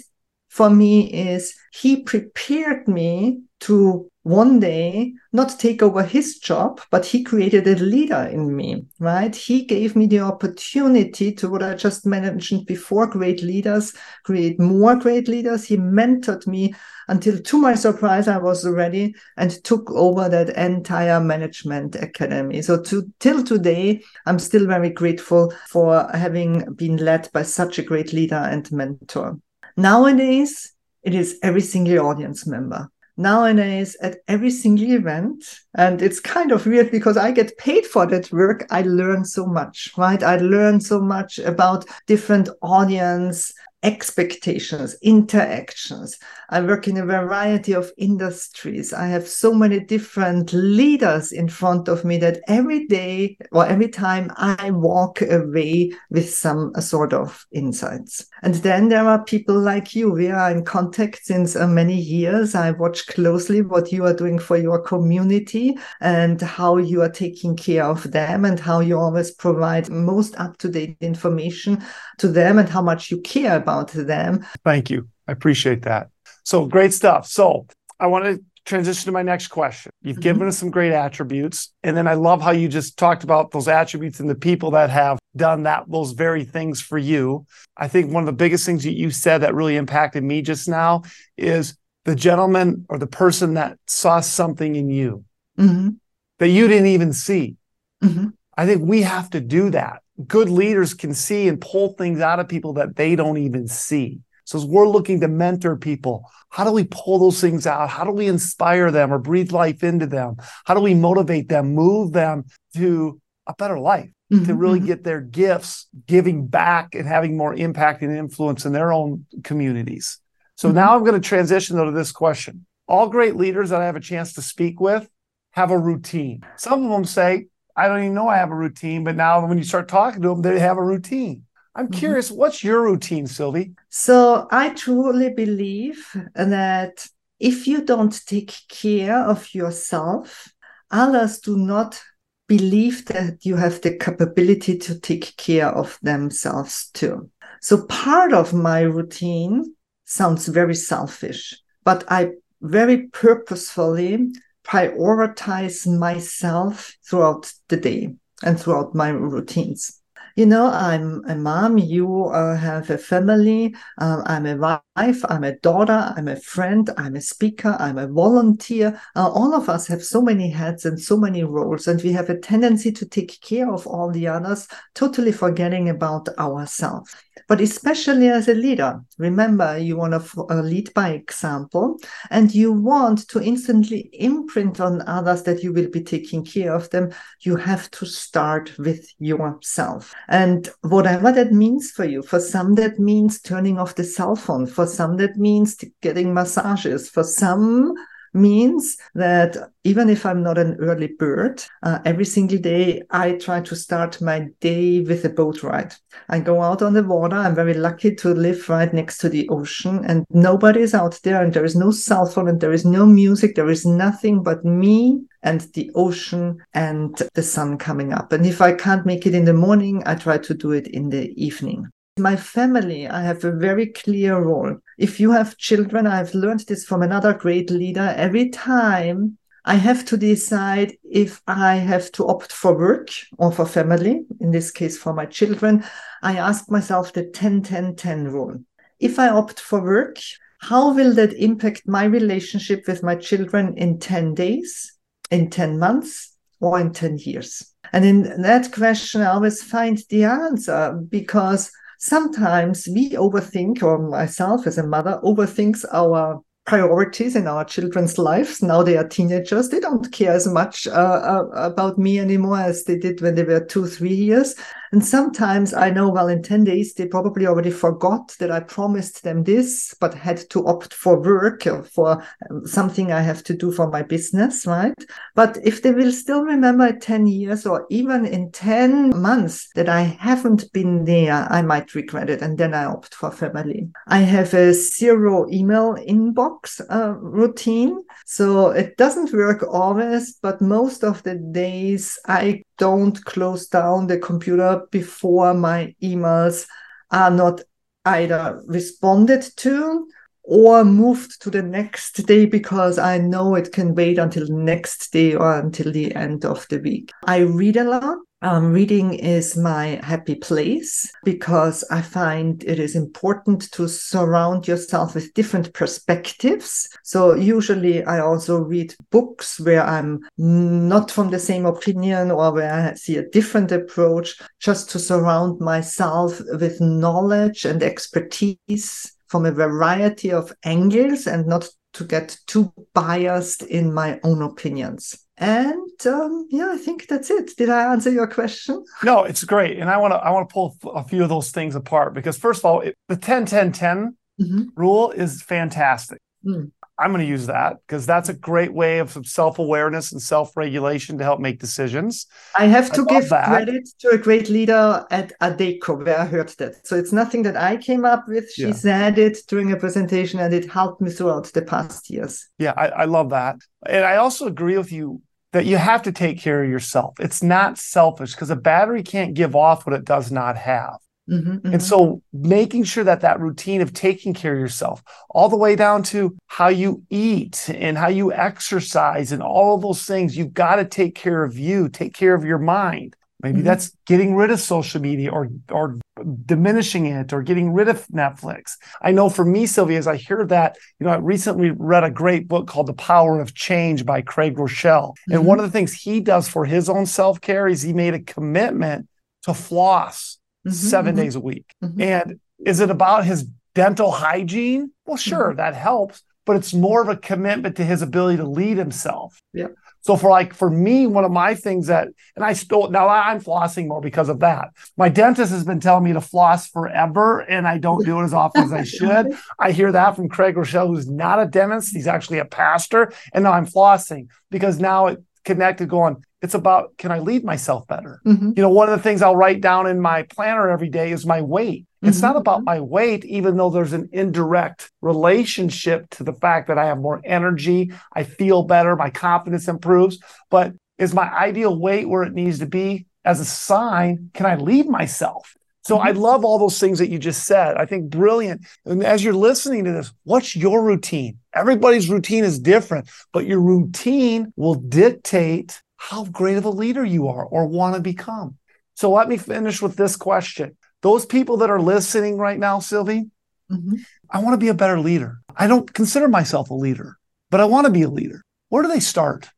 for 0.48 0.70
me 0.70 1.12
is 1.12 1.54
he 1.72 2.02
prepared 2.02 2.86
me 2.86 3.42
to 3.60 4.08
one 4.28 4.60
day 4.60 5.14
not 5.32 5.58
take 5.58 5.82
over 5.82 6.02
his 6.02 6.38
job, 6.38 6.82
but 6.90 7.06
he 7.06 7.24
created 7.24 7.66
a 7.66 7.76
leader 7.76 8.28
in 8.30 8.54
me, 8.54 8.84
right? 8.98 9.34
He 9.34 9.64
gave 9.64 9.96
me 9.96 10.06
the 10.06 10.20
opportunity 10.20 11.32
to 11.32 11.48
what 11.48 11.62
I 11.62 11.74
just 11.74 12.04
mentioned 12.04 12.66
before 12.66 13.06
great 13.06 13.42
leaders, 13.42 13.94
create 14.24 14.60
more 14.60 14.96
great 14.96 15.28
leaders. 15.28 15.64
He 15.64 15.78
mentored 15.78 16.46
me 16.46 16.74
until, 17.08 17.38
to 17.38 17.58
my 17.58 17.74
surprise, 17.74 18.28
I 18.28 18.36
was 18.36 18.68
ready 18.68 19.14
and 19.38 19.50
took 19.64 19.90
over 19.92 20.28
that 20.28 20.50
entire 20.50 21.20
management 21.20 21.94
academy. 21.94 22.60
So, 22.60 22.82
to, 22.82 23.10
till 23.20 23.42
today, 23.42 24.02
I'm 24.26 24.38
still 24.38 24.66
very 24.66 24.90
grateful 24.90 25.54
for 25.68 26.06
having 26.12 26.74
been 26.74 26.98
led 26.98 27.30
by 27.32 27.44
such 27.44 27.78
a 27.78 27.82
great 27.82 28.12
leader 28.12 28.36
and 28.36 28.70
mentor. 28.70 29.38
Nowadays, 29.78 30.74
it 31.02 31.14
is 31.14 31.38
every 31.42 31.62
single 31.62 32.06
audience 32.06 32.46
member 32.46 32.90
nowadays 33.18 33.96
at 34.00 34.18
every 34.28 34.50
single 34.50 34.90
event. 34.92 35.44
And 35.74 36.00
it's 36.00 36.20
kind 36.20 36.52
of 36.52 36.64
weird 36.64 36.90
because 36.90 37.16
I 37.16 37.32
get 37.32 37.58
paid 37.58 37.84
for 37.84 38.06
that 38.06 38.32
work. 38.32 38.66
I 38.70 38.82
learn 38.82 39.24
so 39.24 39.44
much, 39.44 39.92
right? 39.98 40.22
I 40.22 40.36
learn 40.36 40.80
so 40.80 41.00
much 41.00 41.38
about 41.38 41.84
different 42.06 42.48
audience 42.62 43.52
expectations, 43.82 44.96
interactions. 45.02 46.18
I 46.50 46.60
work 46.62 46.88
in 46.88 46.96
a 46.96 47.04
variety 47.04 47.72
of 47.74 47.92
industries. 47.96 48.92
I 48.92 49.06
have 49.06 49.28
so 49.28 49.54
many 49.54 49.80
different 49.80 50.52
leaders 50.52 51.30
in 51.30 51.48
front 51.48 51.88
of 51.88 52.04
me 52.04 52.16
that 52.18 52.40
every 52.48 52.86
day 52.86 53.36
or 53.52 53.66
every 53.66 53.88
time 53.88 54.32
I 54.36 54.70
walk 54.72 55.22
away 55.22 55.92
with 56.10 56.28
some 56.28 56.72
sort 56.80 57.12
of 57.12 57.46
insights. 57.52 58.26
And 58.42 58.56
then 58.56 58.88
there 58.88 59.06
are 59.06 59.22
people 59.22 59.58
like 59.58 59.94
you. 59.94 60.10
We 60.10 60.28
are 60.30 60.50
in 60.50 60.64
contact 60.64 61.24
since 61.24 61.54
uh, 61.54 61.66
many 61.66 61.96
years. 61.96 62.54
I 62.54 62.72
watch 62.72 63.06
closely 63.06 63.62
what 63.62 63.92
you 63.92 64.04
are 64.06 64.14
doing 64.14 64.38
for 64.38 64.56
your 64.56 64.80
community 64.80 65.78
and 66.00 66.40
how 66.40 66.78
you 66.78 67.02
are 67.02 67.10
taking 67.10 67.56
care 67.56 67.84
of 67.84 68.10
them 68.10 68.44
and 68.44 68.58
how 68.58 68.80
you 68.80 68.98
always 68.98 69.30
provide 69.30 69.88
most 69.90 70.34
up 70.40 70.56
to 70.58 70.68
date 70.68 70.96
information 71.00 71.84
to 72.18 72.28
them 72.28 72.58
and 72.58 72.68
how 72.68 72.82
much 72.82 73.10
you 73.10 73.20
care 73.20 73.67
about 73.68 73.90
them. 73.92 74.46
Thank 74.64 74.90
you. 74.90 75.08
I 75.26 75.32
appreciate 75.32 75.82
that. 75.82 76.08
So 76.44 76.66
great 76.66 76.94
stuff. 76.94 77.26
So 77.26 77.66
I 78.00 78.06
want 78.06 78.24
to 78.24 78.42
transition 78.64 79.06
to 79.06 79.12
my 79.12 79.22
next 79.22 79.48
question. 79.48 79.90
You've 80.02 80.16
mm-hmm. 80.16 80.22
given 80.22 80.48
us 80.48 80.58
some 80.58 80.70
great 80.70 80.92
attributes. 80.92 81.72
And 81.82 81.96
then 81.96 82.06
I 82.06 82.14
love 82.14 82.40
how 82.40 82.50
you 82.50 82.68
just 82.68 82.98
talked 82.98 83.24
about 83.24 83.50
those 83.50 83.68
attributes 83.68 84.20
and 84.20 84.28
the 84.28 84.34
people 84.34 84.70
that 84.72 84.90
have 84.90 85.18
done 85.36 85.64
that, 85.64 85.84
those 85.88 86.12
very 86.12 86.44
things 86.44 86.80
for 86.80 86.98
you. 86.98 87.46
I 87.76 87.88
think 87.88 88.12
one 88.12 88.22
of 88.22 88.26
the 88.26 88.32
biggest 88.32 88.66
things 88.66 88.84
that 88.84 88.96
you 88.96 89.10
said 89.10 89.38
that 89.38 89.54
really 89.54 89.76
impacted 89.76 90.22
me 90.22 90.42
just 90.42 90.68
now 90.68 91.02
is 91.36 91.76
the 92.04 92.14
gentleman 92.14 92.86
or 92.88 92.98
the 92.98 93.06
person 93.06 93.54
that 93.54 93.78
saw 93.86 94.20
something 94.20 94.76
in 94.76 94.88
you 94.88 95.24
mm-hmm. 95.58 95.90
that 96.38 96.48
you 96.48 96.68
didn't 96.68 96.86
even 96.86 97.12
see. 97.12 97.56
Mm-hmm. 98.02 98.28
I 98.56 98.66
think 98.66 98.82
we 98.82 99.02
have 99.02 99.30
to 99.30 99.40
do 99.40 99.70
that. 99.70 100.02
Good 100.26 100.48
leaders 100.48 100.94
can 100.94 101.14
see 101.14 101.48
and 101.48 101.60
pull 101.60 101.94
things 101.94 102.20
out 102.20 102.40
of 102.40 102.48
people 102.48 102.74
that 102.74 102.96
they 102.96 103.16
don't 103.16 103.38
even 103.38 103.68
see. 103.68 104.20
So 104.44 104.58
as 104.58 104.64
we're 104.64 104.88
looking 104.88 105.20
to 105.20 105.28
mentor 105.28 105.76
people, 105.76 106.28
how 106.48 106.64
do 106.64 106.72
we 106.72 106.84
pull 106.84 107.18
those 107.18 107.40
things 107.40 107.66
out? 107.66 107.90
How 107.90 108.04
do 108.04 108.10
we 108.10 108.26
inspire 108.26 108.90
them 108.90 109.12
or 109.12 109.18
breathe 109.18 109.52
life 109.52 109.84
into 109.84 110.06
them? 110.06 110.36
How 110.64 110.74
do 110.74 110.80
we 110.80 110.94
motivate 110.94 111.48
them, 111.48 111.74
move 111.74 112.12
them 112.12 112.46
to 112.74 113.20
a 113.46 113.54
better 113.54 113.78
life? 113.78 114.10
Mm-hmm, 114.32 114.44
to 114.44 114.54
really 114.54 114.78
mm-hmm. 114.78 114.88
get 114.88 115.04
their 115.04 115.22
gifts 115.22 115.86
giving 116.06 116.48
back 116.48 116.94
and 116.94 117.08
having 117.08 117.38
more 117.38 117.54
impact 117.54 118.02
and 118.02 118.14
influence 118.14 118.66
in 118.66 118.74
their 118.74 118.92
own 118.92 119.24
communities. 119.42 120.18
So 120.54 120.68
mm-hmm. 120.68 120.76
now 120.76 120.94
I'm 120.94 121.02
going 121.02 121.18
to 121.18 121.26
transition 121.26 121.76
though 121.76 121.86
to 121.86 121.92
this 121.92 122.12
question. 122.12 122.66
All 122.86 123.08
great 123.08 123.36
leaders 123.36 123.70
that 123.70 123.80
I 123.80 123.86
have 123.86 123.96
a 123.96 124.00
chance 124.00 124.34
to 124.34 124.42
speak 124.42 124.80
with 124.80 125.08
have 125.52 125.70
a 125.70 125.78
routine. 125.78 126.42
Some 126.56 126.84
of 126.84 126.90
them 126.90 127.06
say, 127.06 127.46
I 127.78 127.86
don't 127.86 128.00
even 128.00 128.14
know 128.14 128.26
I 128.26 128.38
have 128.38 128.50
a 128.50 128.56
routine, 128.56 129.04
but 129.04 129.14
now 129.14 129.46
when 129.46 129.56
you 129.56 129.62
start 129.62 129.86
talking 129.86 130.20
to 130.22 130.28
them, 130.28 130.42
they 130.42 130.58
have 130.58 130.78
a 130.78 130.82
routine. 130.82 131.44
I'm 131.76 131.86
mm-hmm. 131.86 131.98
curious, 131.98 132.28
mm-hmm. 132.28 132.38
what's 132.38 132.64
your 132.64 132.82
routine, 132.82 133.28
Sylvie? 133.28 133.74
So 133.88 134.48
I 134.50 134.70
truly 134.70 135.32
believe 135.32 136.04
that 136.34 137.06
if 137.38 137.68
you 137.68 137.84
don't 137.84 138.20
take 138.26 138.52
care 138.68 139.22
of 139.22 139.54
yourself, 139.54 140.52
others 140.90 141.38
do 141.38 141.56
not 141.56 142.00
believe 142.48 143.04
that 143.06 143.46
you 143.46 143.54
have 143.54 143.80
the 143.82 143.96
capability 143.96 144.76
to 144.78 144.98
take 144.98 145.36
care 145.36 145.68
of 145.68 146.00
themselves 146.02 146.90
too. 146.94 147.30
So 147.60 147.86
part 147.86 148.32
of 148.32 148.52
my 148.52 148.80
routine 148.80 149.76
sounds 150.04 150.48
very 150.48 150.74
selfish, 150.74 151.54
but 151.84 152.02
I 152.08 152.30
very 152.60 153.06
purposefully 153.08 154.32
prioritize 154.68 155.86
myself 155.98 156.94
throughout 157.08 157.52
the 157.68 157.76
day 157.76 158.14
and 158.42 158.60
throughout 158.60 158.94
my 158.94 159.08
routines 159.08 159.98
you 160.38 160.46
know, 160.46 160.66
I'm 160.70 161.24
a 161.28 161.34
mom, 161.34 161.78
you 161.78 162.26
uh, 162.26 162.56
have 162.56 162.90
a 162.90 162.96
family, 162.96 163.74
uh, 164.00 164.22
I'm 164.24 164.46
a 164.46 164.56
wife, 164.56 165.24
I'm 165.28 165.42
a 165.42 165.56
daughter, 165.56 166.14
I'm 166.16 166.28
a 166.28 166.36
friend, 166.36 166.88
I'm 166.96 167.16
a 167.16 167.20
speaker, 167.20 167.76
I'm 167.80 167.98
a 167.98 168.06
volunteer. 168.06 169.00
Uh, 169.16 169.28
all 169.28 169.52
of 169.52 169.68
us 169.68 169.88
have 169.88 170.00
so 170.00 170.22
many 170.22 170.48
hats 170.48 170.84
and 170.84 171.00
so 171.00 171.16
many 171.16 171.42
roles, 171.42 171.88
and 171.88 172.00
we 172.04 172.12
have 172.12 172.30
a 172.30 172.38
tendency 172.38 172.92
to 172.92 173.04
take 173.04 173.40
care 173.40 173.68
of 173.68 173.84
all 173.88 174.12
the 174.12 174.28
others, 174.28 174.68
totally 174.94 175.32
forgetting 175.32 175.88
about 175.88 176.28
ourselves. 176.38 177.12
But 177.46 177.60
especially 177.60 178.28
as 178.28 178.48
a 178.48 178.54
leader, 178.54 179.00
remember 179.18 179.78
you 179.78 179.96
want 179.96 180.12
to 180.12 180.46
uh, 180.50 180.62
lead 180.62 180.92
by 180.94 181.10
example 181.10 181.98
and 182.30 182.54
you 182.54 182.72
want 182.72 183.28
to 183.28 183.42
instantly 183.42 184.10
imprint 184.12 184.80
on 184.80 185.02
others 185.02 185.42
that 185.44 185.62
you 185.62 185.72
will 185.72 185.88
be 185.88 186.02
taking 186.02 186.44
care 186.44 186.74
of 186.74 186.90
them. 186.90 187.12
You 187.40 187.56
have 187.56 187.90
to 187.92 188.06
start 188.06 188.76
with 188.78 189.08
yourself. 189.18 190.14
And 190.28 190.68
whatever 190.82 191.32
that 191.32 191.52
means 191.52 191.90
for 191.90 192.04
you, 192.04 192.22
for 192.22 192.40
some, 192.40 192.74
that 192.74 192.98
means 192.98 193.40
turning 193.40 193.78
off 193.78 193.94
the 193.94 194.04
cell 194.04 194.36
phone. 194.36 194.66
For 194.66 194.86
some, 194.86 195.16
that 195.18 195.36
means 195.36 195.76
getting 196.00 196.34
massages. 196.34 197.08
For 197.08 197.24
some, 197.24 197.94
means 198.34 198.96
that 199.14 199.56
even 199.84 200.08
if 200.08 200.26
I'm 200.26 200.42
not 200.42 200.58
an 200.58 200.76
early 200.80 201.08
bird, 201.08 201.62
uh, 201.82 201.98
every 202.04 202.24
single 202.24 202.58
day 202.58 203.02
I 203.10 203.32
try 203.32 203.60
to 203.60 203.76
start 203.76 204.20
my 204.20 204.48
day 204.60 205.00
with 205.00 205.24
a 205.24 205.30
boat 205.30 205.62
ride. 205.62 205.94
I 206.28 206.40
go 206.40 206.62
out 206.62 206.82
on 206.82 206.94
the 206.94 207.02
water. 207.02 207.36
I'm 207.36 207.54
very 207.54 207.74
lucky 207.74 208.14
to 208.16 208.34
live 208.34 208.68
right 208.68 208.92
next 208.92 209.18
to 209.18 209.28
the 209.28 209.48
ocean 209.48 210.04
and 210.04 210.24
nobody 210.30 210.80
is 210.80 210.94
out 210.94 211.18
there 211.22 211.42
and 211.42 211.52
there 211.52 211.64
is 211.64 211.76
no 211.76 211.90
cell 211.90 212.26
phone 212.26 212.48
and 212.48 212.60
there 212.60 212.72
is 212.72 212.84
no 212.84 213.06
music. 213.06 213.54
There 213.54 213.70
is 213.70 213.86
nothing 213.86 214.42
but 214.42 214.64
me 214.64 215.22
and 215.42 215.60
the 215.74 215.90
ocean 215.94 216.58
and 216.74 217.16
the 217.34 217.42
sun 217.42 217.78
coming 217.78 218.12
up. 218.12 218.32
And 218.32 218.44
if 218.44 218.60
I 218.60 218.72
can't 218.72 219.06
make 219.06 219.26
it 219.26 219.34
in 219.34 219.44
the 219.44 219.54
morning, 219.54 220.02
I 220.04 220.14
try 220.16 220.38
to 220.38 220.54
do 220.54 220.72
it 220.72 220.88
in 220.88 221.08
the 221.10 221.32
evening 221.42 221.90
my 222.18 222.36
family, 222.36 223.08
I 223.08 223.22
have 223.22 223.44
a 223.44 223.52
very 223.52 223.86
clear 223.86 224.38
role. 224.38 224.78
If 224.98 225.20
you 225.20 225.30
have 225.32 225.56
children, 225.56 226.06
I've 226.06 226.34
learned 226.34 226.60
this 226.60 226.84
from 226.84 227.02
another 227.02 227.34
great 227.34 227.70
leader. 227.70 228.14
Every 228.16 228.50
time 228.50 229.38
I 229.64 229.74
have 229.74 230.04
to 230.06 230.16
decide 230.16 230.96
if 231.04 231.42
I 231.46 231.76
have 231.76 232.10
to 232.12 232.26
opt 232.26 232.52
for 232.52 232.76
work 232.76 233.10
or 233.36 233.52
for 233.52 233.66
family, 233.66 234.24
in 234.40 234.50
this 234.50 234.70
case 234.70 234.96
for 234.96 235.12
my 235.12 235.26
children, 235.26 235.84
I 236.22 236.36
ask 236.36 236.70
myself 236.70 237.12
the 237.12 237.24
10 237.24 237.62
10 237.62 237.96
10 237.96 238.24
rule. 238.28 238.64
If 238.98 239.18
I 239.18 239.28
opt 239.28 239.60
for 239.60 239.82
work, 239.82 240.18
how 240.60 240.94
will 240.94 241.14
that 241.14 241.34
impact 241.34 241.82
my 241.86 242.04
relationship 242.04 242.84
with 242.88 243.02
my 243.02 243.14
children 243.14 243.76
in 243.76 243.98
10 243.98 244.34
days, 244.34 244.96
in 245.30 245.50
10 245.50 245.78
months, 245.78 246.34
or 246.60 246.80
in 246.80 246.92
10 246.92 247.18
years? 247.18 247.74
And 247.92 248.04
in 248.04 248.42
that 248.42 248.72
question, 248.72 249.20
I 249.20 249.26
always 249.26 249.62
find 249.62 249.98
the 250.10 250.24
answer 250.24 250.92
because 251.08 251.70
sometimes 251.98 252.88
we 252.92 253.10
overthink, 253.12 253.82
or 253.82 253.98
myself 253.98 254.66
as 254.66 254.78
a 254.78 254.86
mother 254.86 255.20
overthinks 255.22 255.84
our 255.92 256.40
priorities 256.68 257.34
in 257.34 257.48
our 257.48 257.64
children's 257.64 258.18
lives. 258.18 258.62
Now 258.62 258.82
they 258.82 258.98
are 258.98 259.08
teenagers. 259.08 259.70
They 259.70 259.80
don't 259.80 260.12
care 260.12 260.32
as 260.32 260.46
much 260.46 260.86
uh, 260.86 260.90
uh, 260.90 261.44
about 261.54 261.98
me 261.98 262.20
anymore 262.20 262.58
as 262.58 262.84
they 262.84 262.98
did 262.98 263.22
when 263.22 263.34
they 263.34 263.42
were 263.42 263.64
two, 263.64 263.86
three 263.86 264.14
years. 264.14 264.54
And 264.92 265.04
sometimes 265.04 265.74
I 265.74 265.90
know, 265.90 266.08
well, 266.08 266.28
in 266.28 266.42
10 266.42 266.64
days, 266.64 266.94
they 266.94 267.06
probably 267.06 267.46
already 267.46 267.70
forgot 267.70 268.34
that 268.38 268.50
I 268.50 268.60
promised 268.60 269.22
them 269.22 269.44
this, 269.44 269.94
but 270.00 270.14
had 270.14 270.48
to 270.50 270.66
opt 270.66 270.94
for 270.94 271.20
work 271.20 271.66
or 271.66 271.82
for 271.82 272.24
um, 272.50 272.66
something 272.66 273.12
I 273.12 273.20
have 273.20 273.44
to 273.44 273.54
do 273.54 273.70
for 273.70 273.90
my 273.90 274.02
business, 274.02 274.66
right? 274.66 274.94
But 275.34 275.58
if 275.62 275.82
they 275.82 275.92
will 275.92 276.12
still 276.12 276.42
remember 276.42 276.92
10 276.92 277.26
years 277.26 277.66
or 277.66 277.86
even 277.90 278.24
in 278.24 278.50
10 278.50 279.20
months 279.20 279.68
that 279.74 279.90
I 279.90 280.02
haven't 280.02 280.72
been 280.72 281.04
there, 281.04 281.46
I 281.50 281.60
might 281.60 281.94
regret 281.94 282.30
it. 282.30 282.40
And 282.40 282.56
then 282.56 282.72
I 282.72 282.86
opt 282.86 283.14
for 283.14 283.30
family. 283.30 283.88
I 284.06 284.20
have 284.20 284.54
a 284.54 284.72
zero 284.72 285.46
email 285.50 285.96
inbox 285.96 286.57
uh, 286.90 287.14
routine. 287.18 288.02
So 288.26 288.70
it 288.70 288.96
doesn't 288.96 289.32
work 289.32 289.62
always, 289.62 290.34
but 290.42 290.60
most 290.60 291.04
of 291.04 291.22
the 291.22 291.36
days 291.36 292.18
I 292.26 292.62
don't 292.78 293.22
close 293.24 293.66
down 293.66 294.06
the 294.06 294.18
computer 294.18 294.82
before 294.90 295.54
my 295.54 295.94
emails 296.02 296.66
are 297.10 297.30
not 297.30 297.60
either 298.04 298.62
responded 298.66 299.42
to 299.56 300.08
or 300.42 300.82
moved 300.82 301.42
to 301.42 301.50
the 301.50 301.62
next 301.62 302.26
day 302.26 302.46
because 302.46 302.98
I 302.98 303.18
know 303.18 303.54
it 303.54 303.70
can 303.70 303.94
wait 303.94 304.18
until 304.18 304.46
next 304.48 305.12
day 305.12 305.34
or 305.34 305.58
until 305.58 305.92
the 305.92 306.14
end 306.14 306.46
of 306.46 306.66
the 306.70 306.78
week. 306.78 307.10
I 307.26 307.38
read 307.38 307.76
a 307.76 307.84
lot. 307.84 308.18
Um, 308.40 308.72
reading 308.72 309.14
is 309.14 309.56
my 309.56 309.98
happy 310.04 310.36
place 310.36 311.10
because 311.24 311.82
I 311.90 312.02
find 312.02 312.62
it 312.62 312.78
is 312.78 312.94
important 312.94 313.72
to 313.72 313.88
surround 313.88 314.68
yourself 314.68 315.16
with 315.16 315.34
different 315.34 315.72
perspectives. 315.72 316.88
So, 317.02 317.34
usually, 317.34 318.04
I 318.04 318.20
also 318.20 318.60
read 318.60 318.94
books 319.10 319.58
where 319.58 319.84
I'm 319.84 320.20
not 320.36 321.10
from 321.10 321.30
the 321.30 321.40
same 321.40 321.66
opinion 321.66 322.30
or 322.30 322.52
where 322.52 322.72
I 322.72 322.94
see 322.94 323.16
a 323.16 323.28
different 323.28 323.72
approach, 323.72 324.40
just 324.60 324.88
to 324.90 325.00
surround 325.00 325.58
myself 325.58 326.40
with 326.60 326.80
knowledge 326.80 327.64
and 327.64 327.82
expertise 327.82 329.16
from 329.26 329.46
a 329.46 329.52
variety 329.52 330.30
of 330.30 330.52
angles 330.62 331.26
and 331.26 331.44
not 331.48 331.68
to 331.94 332.04
get 332.04 332.38
too 332.46 332.72
biased 332.94 333.62
in 333.62 333.92
my 333.92 334.20
own 334.22 334.42
opinions. 334.42 335.26
And 335.40 336.06
um, 336.06 336.48
yeah, 336.50 336.70
I 336.72 336.76
think 336.76 337.06
that's 337.06 337.30
it. 337.30 337.56
Did 337.56 337.70
I 337.70 337.92
answer 337.92 338.10
your 338.10 338.26
question? 338.26 338.84
No, 339.04 339.22
it's 339.22 339.44
great, 339.44 339.78
and 339.78 339.88
I 339.88 339.96
want 339.98 340.12
to 340.12 340.16
I 340.16 340.30
want 340.30 340.48
to 340.48 340.52
pull 340.52 340.76
a 340.94 341.04
few 341.04 341.22
of 341.22 341.28
those 341.28 341.50
things 341.50 341.76
apart 341.76 342.14
because 342.14 342.36
first 342.36 342.60
of 342.60 342.64
all, 342.64 342.80
it, 342.80 342.96
the 343.08 343.16
10 343.16 343.46
10 343.46 343.72
10 343.72 344.16
mm-hmm. 344.40 344.62
rule 344.74 345.10
is 345.12 345.42
fantastic. 345.42 346.20
Mm. 346.44 346.72
I'm 347.00 347.12
going 347.12 347.24
to 347.24 347.30
use 347.30 347.46
that 347.46 347.76
because 347.86 348.06
that's 348.06 348.28
a 348.28 348.34
great 348.34 348.72
way 348.72 348.98
of 348.98 349.16
self 349.24 349.58
awareness 349.60 350.10
and 350.10 350.20
self 350.20 350.56
regulation 350.56 351.16
to 351.18 351.24
help 351.24 351.38
make 351.38 351.60
decisions. 351.60 352.26
I 352.56 352.66
have 352.66 352.90
to 352.92 353.06
I 353.08 353.20
give 353.20 353.28
that. 353.28 353.46
credit 353.46 353.88
to 354.00 354.08
a 354.10 354.18
great 354.18 354.48
leader 354.48 355.06
at 355.10 355.32
Adecco 355.40 356.04
where 356.04 356.18
I 356.18 356.24
heard 356.24 356.48
that. 356.58 356.86
So 356.86 356.96
it's 356.96 357.12
nothing 357.12 357.42
that 357.44 357.56
I 357.56 357.76
came 357.76 358.04
up 358.04 358.26
with. 358.26 358.50
She 358.50 358.66
yeah. 358.66 358.72
said 358.72 359.18
it 359.18 359.38
during 359.46 359.70
a 359.70 359.76
presentation 359.76 360.40
and 360.40 360.52
it 360.52 360.70
helped 360.70 361.00
me 361.00 361.10
throughout 361.10 361.44
the 361.52 361.62
past 361.62 362.10
years. 362.10 362.48
Yeah, 362.58 362.74
I, 362.76 362.88
I 362.88 363.04
love 363.04 363.30
that. 363.30 363.56
And 363.86 364.04
I 364.04 364.16
also 364.16 364.46
agree 364.46 364.76
with 364.76 364.90
you 364.90 365.22
that 365.52 365.66
you 365.66 365.76
have 365.76 366.02
to 366.02 366.12
take 366.12 366.38
care 366.38 366.62
of 366.62 366.70
yourself. 366.70 367.14
It's 367.18 367.42
not 367.42 367.78
selfish 367.78 368.32
because 368.32 368.50
a 368.50 368.56
battery 368.56 369.02
can't 369.02 369.34
give 369.34 369.56
off 369.56 369.86
what 369.86 369.94
it 369.94 370.04
does 370.04 370.30
not 370.30 370.56
have. 370.56 370.98
Mm-hmm, 371.28 371.50
mm-hmm. 371.50 371.72
And 371.74 371.82
so 371.82 372.22
making 372.32 372.84
sure 372.84 373.04
that 373.04 373.20
that 373.20 373.40
routine 373.40 373.82
of 373.82 373.92
taking 373.92 374.32
care 374.32 374.54
of 374.54 374.60
yourself, 374.60 375.02
all 375.30 375.48
the 375.48 375.56
way 375.56 375.76
down 375.76 376.02
to 376.04 376.36
how 376.46 376.68
you 376.68 377.02
eat 377.10 377.68
and 377.74 377.98
how 377.98 378.08
you 378.08 378.32
exercise 378.32 379.30
and 379.32 379.42
all 379.42 379.74
of 379.74 379.82
those 379.82 380.04
things, 380.04 380.36
you've 380.36 380.54
got 380.54 380.76
to 380.76 380.84
take 380.84 381.14
care 381.14 381.44
of 381.44 381.58
you, 381.58 381.88
take 381.88 382.14
care 382.14 382.34
of 382.34 382.44
your 382.44 382.58
mind. 382.58 383.14
Maybe 383.40 383.58
mm-hmm. 383.58 383.66
that's 383.66 383.96
getting 384.06 384.34
rid 384.34 384.50
of 384.50 384.60
social 384.60 385.00
media 385.00 385.30
or 385.30 385.48
or 385.70 385.98
diminishing 386.44 387.06
it 387.06 387.32
or 387.32 387.42
getting 387.42 387.72
rid 387.72 387.88
of 387.88 388.04
Netflix. 388.08 388.76
I 389.00 389.12
know 389.12 389.30
for 389.30 389.44
me, 389.44 389.66
Sylvia, 389.66 389.98
as 389.98 390.08
I 390.08 390.16
hear 390.16 390.44
that, 390.46 390.76
you 390.98 391.06
know, 391.06 391.12
I 391.12 391.16
recently 391.16 391.70
read 391.70 392.02
a 392.02 392.10
great 392.10 392.48
book 392.48 392.66
called 392.66 392.88
The 392.88 392.94
Power 392.94 393.40
of 393.40 393.54
Change 393.54 394.04
by 394.04 394.22
Craig 394.22 394.56
Groeschel. 394.56 395.10
Mm-hmm. 395.10 395.32
And 395.34 395.46
one 395.46 395.60
of 395.60 395.64
the 395.64 395.70
things 395.70 395.92
he 395.92 396.18
does 396.20 396.48
for 396.48 396.64
his 396.64 396.88
own 396.88 397.06
self-care 397.06 397.68
is 397.68 397.82
he 397.82 397.92
made 397.92 398.14
a 398.14 398.20
commitment 398.20 399.08
to 399.44 399.54
floss 399.54 400.38
mm-hmm, 400.66 400.74
7 400.74 401.12
mm-hmm. 401.12 401.22
days 401.22 401.36
a 401.36 401.40
week. 401.40 401.66
Mm-hmm. 401.82 402.00
And 402.02 402.40
is 402.66 402.80
it 402.80 402.90
about 402.90 403.24
his 403.24 403.46
dental 403.76 404.10
hygiene? 404.10 404.90
Well, 405.06 405.16
sure, 405.16 405.50
mm-hmm. 405.50 405.58
that 405.58 405.76
helps, 405.76 406.24
but 406.44 406.56
it's 406.56 406.74
more 406.74 407.00
of 407.02 407.08
a 407.08 407.16
commitment 407.16 407.76
to 407.76 407.84
his 407.84 408.02
ability 408.02 408.38
to 408.38 408.48
lead 408.48 408.78
himself. 408.78 409.40
Yeah. 409.52 409.68
So 410.08 410.16
for 410.16 410.30
like 410.30 410.54
for 410.54 410.70
me, 410.70 411.06
one 411.06 411.26
of 411.26 411.30
my 411.30 411.54
things 411.54 411.88
that, 411.88 412.08
and 412.34 412.42
I 412.42 412.54
still 412.54 412.88
now 412.88 413.08
I'm 413.08 413.42
flossing 413.42 413.88
more 413.88 414.00
because 414.00 414.30
of 414.30 414.40
that. 414.40 414.70
My 414.96 415.10
dentist 415.10 415.52
has 415.52 415.64
been 415.66 415.80
telling 415.80 416.02
me 416.02 416.14
to 416.14 416.20
floss 416.22 416.66
forever, 416.66 417.40
and 417.40 417.68
I 417.68 417.76
don't 417.76 418.02
do 418.06 418.18
it 418.18 418.24
as 418.24 418.32
often 418.32 418.62
as 418.62 418.72
I 418.72 418.84
should. 418.98 419.36
I 419.58 419.70
hear 419.70 419.92
that 419.92 420.16
from 420.16 420.30
Craig 420.30 420.54
Groeschel, 420.54 420.86
who's 420.86 421.10
not 421.10 421.42
a 421.42 421.46
dentist; 421.46 421.94
he's 421.94 422.06
actually 422.06 422.38
a 422.38 422.46
pastor, 422.46 423.12
and 423.34 423.44
now 423.44 423.52
I'm 423.52 423.66
flossing 423.66 424.28
because 424.50 424.80
now 424.80 425.08
it 425.08 425.22
connected 425.44 425.90
going 425.90 426.16
it's 426.42 426.54
about 426.54 426.96
can 426.98 427.10
i 427.10 427.18
lead 427.18 427.42
myself 427.42 427.86
better 427.86 428.20
mm-hmm. 428.26 428.52
you 428.54 428.62
know 428.62 428.68
one 428.68 428.88
of 428.88 428.96
the 428.96 429.02
things 429.02 429.22
i'll 429.22 429.36
write 429.36 429.62
down 429.62 429.86
in 429.86 429.98
my 429.98 430.22
planner 430.24 430.68
every 430.68 430.90
day 430.90 431.10
is 431.10 431.24
my 431.24 431.40
weight 431.40 431.86
it's 432.02 432.18
mm-hmm. 432.18 432.26
not 432.26 432.36
about 432.36 432.64
my 432.64 432.80
weight 432.80 433.24
even 433.24 433.56
though 433.56 433.70
there's 433.70 433.92
an 433.92 434.08
indirect 434.12 434.90
relationship 435.00 436.08
to 436.10 436.24
the 436.24 436.32
fact 436.32 436.68
that 436.68 436.78
i 436.78 436.86
have 436.86 436.98
more 436.98 437.20
energy 437.24 437.92
i 438.12 438.22
feel 438.22 438.62
better 438.62 438.96
my 438.96 439.10
confidence 439.10 439.68
improves 439.68 440.18
but 440.50 440.72
is 440.98 441.14
my 441.14 441.28
ideal 441.34 441.78
weight 441.78 442.08
where 442.08 442.22
it 442.22 442.32
needs 442.32 442.58
to 442.58 442.66
be 442.66 443.06
as 443.24 443.40
a 443.40 443.44
sign 443.44 444.30
can 444.34 444.46
i 444.46 444.54
lead 444.56 444.88
myself 444.88 445.54
so 445.88 445.98
I 445.98 446.10
mm-hmm. 446.10 446.20
love 446.20 446.44
all 446.44 446.58
those 446.58 446.78
things 446.78 446.98
that 446.98 447.08
you 447.08 447.18
just 447.18 447.46
said. 447.46 447.78
I 447.78 447.86
think 447.86 448.10
brilliant. 448.10 448.66
And 448.84 449.02
as 449.02 449.24
you're 449.24 449.32
listening 449.32 449.84
to 449.84 449.92
this, 449.92 450.12
what's 450.24 450.54
your 450.54 450.82
routine? 450.82 451.38
Everybody's 451.54 452.10
routine 452.10 452.44
is 452.44 452.58
different, 452.58 453.08
but 453.32 453.46
your 453.46 453.60
routine 453.60 454.52
will 454.54 454.74
dictate 454.74 455.80
how 455.96 456.24
great 456.26 456.58
of 456.58 456.66
a 456.66 456.70
leader 456.70 457.06
you 457.06 457.28
are 457.28 457.44
or 457.44 457.66
want 457.66 457.94
to 457.94 458.02
become. 458.02 458.58
So 458.96 459.10
let 459.12 459.28
me 459.28 459.36
finish 459.36 459.80
with 459.80 459.96
this 459.96 460.16
question. 460.16 460.76
Those 461.02 461.26
people 461.26 461.58
that 461.58 461.70
are 461.70 461.80
listening 461.80 462.38
right 462.38 462.58
now, 462.58 462.80
Sylvie, 462.80 463.30
mm-hmm. 463.70 463.96
I 464.30 464.40
want 464.40 464.54
to 464.54 464.64
be 464.64 464.68
a 464.68 464.74
better 464.74 464.98
leader. 464.98 465.38
I 465.56 465.66
don't 465.66 465.92
consider 465.92 466.28
myself 466.28 466.70
a 466.70 466.74
leader, 466.74 467.18
but 467.50 467.60
I 467.60 467.64
want 467.64 467.86
to 467.86 467.92
be 467.92 468.02
a 468.02 468.10
leader. 468.10 468.42
Where 468.68 468.82
do 468.82 468.88
they 468.88 469.00
start? 469.00 469.48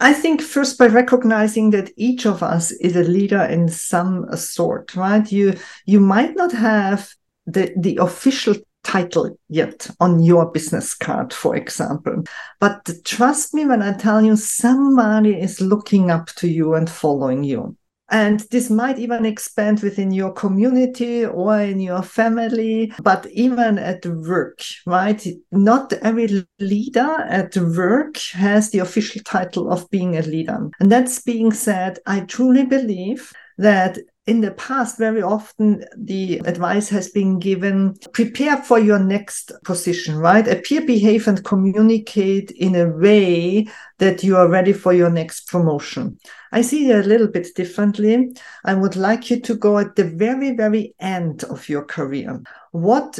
I 0.00 0.12
think 0.12 0.40
first 0.40 0.78
by 0.78 0.86
recognizing 0.86 1.70
that 1.70 1.90
each 1.96 2.24
of 2.26 2.42
us 2.42 2.70
is 2.70 2.94
a 2.94 3.02
leader 3.02 3.42
in 3.42 3.68
some 3.68 4.26
sort, 4.36 4.94
right? 4.94 5.30
You 5.30 5.54
you 5.86 6.00
might 6.00 6.36
not 6.36 6.52
have 6.52 7.10
the 7.46 7.72
the 7.76 7.96
official 7.96 8.54
title 8.84 9.38
yet 9.48 9.90
on 10.00 10.22
your 10.22 10.50
business 10.50 10.94
card, 10.94 11.32
for 11.32 11.56
example. 11.56 12.24
But 12.60 12.88
trust 13.04 13.54
me 13.54 13.64
when 13.64 13.82
I 13.82 13.92
tell 13.92 14.22
you, 14.22 14.36
somebody 14.36 15.38
is 15.40 15.60
looking 15.60 16.10
up 16.10 16.28
to 16.36 16.48
you 16.48 16.74
and 16.74 16.88
following 16.88 17.42
you. 17.44 17.76
And 18.10 18.40
this 18.50 18.70
might 18.70 18.98
even 18.98 19.26
expand 19.26 19.80
within 19.80 20.10
your 20.12 20.32
community 20.32 21.26
or 21.26 21.60
in 21.60 21.80
your 21.80 22.02
family, 22.02 22.92
but 23.02 23.26
even 23.32 23.78
at 23.78 24.04
work, 24.06 24.60
right? 24.86 25.26
Not 25.52 25.92
every 25.92 26.46
leader 26.58 27.26
at 27.28 27.56
work 27.56 28.16
has 28.32 28.70
the 28.70 28.78
official 28.78 29.22
title 29.24 29.70
of 29.70 29.90
being 29.90 30.16
a 30.16 30.22
leader. 30.22 30.70
And 30.80 30.90
that's 30.90 31.20
being 31.20 31.52
said, 31.52 31.98
I 32.06 32.20
truly 32.20 32.64
believe 32.64 33.32
that 33.58 33.98
in 34.28 34.42
the 34.42 34.50
past, 34.50 34.98
very 34.98 35.22
often 35.22 35.82
the 35.96 36.36
advice 36.44 36.90
has 36.90 37.08
been 37.08 37.38
given 37.38 37.96
prepare 38.12 38.58
for 38.58 38.78
your 38.78 38.98
next 38.98 39.50
position, 39.64 40.16
right? 40.16 40.46
Appear, 40.46 40.82
behave, 40.82 41.26
and 41.26 41.42
communicate 41.44 42.50
in 42.50 42.74
a 42.74 42.88
way 42.88 43.66
that 43.96 44.22
you 44.22 44.36
are 44.36 44.46
ready 44.46 44.74
for 44.74 44.92
your 44.92 45.08
next 45.08 45.48
promotion. 45.48 46.18
I 46.52 46.60
see 46.60 46.90
it 46.90 47.06
a 47.06 47.08
little 47.08 47.26
bit 47.26 47.48
differently. 47.56 48.36
I 48.66 48.74
would 48.74 48.96
like 48.96 49.30
you 49.30 49.40
to 49.40 49.54
go 49.54 49.78
at 49.78 49.96
the 49.96 50.04
very, 50.04 50.54
very 50.54 50.94
end 51.00 51.44
of 51.44 51.66
your 51.70 51.86
career. 51.86 52.42
What 52.72 53.18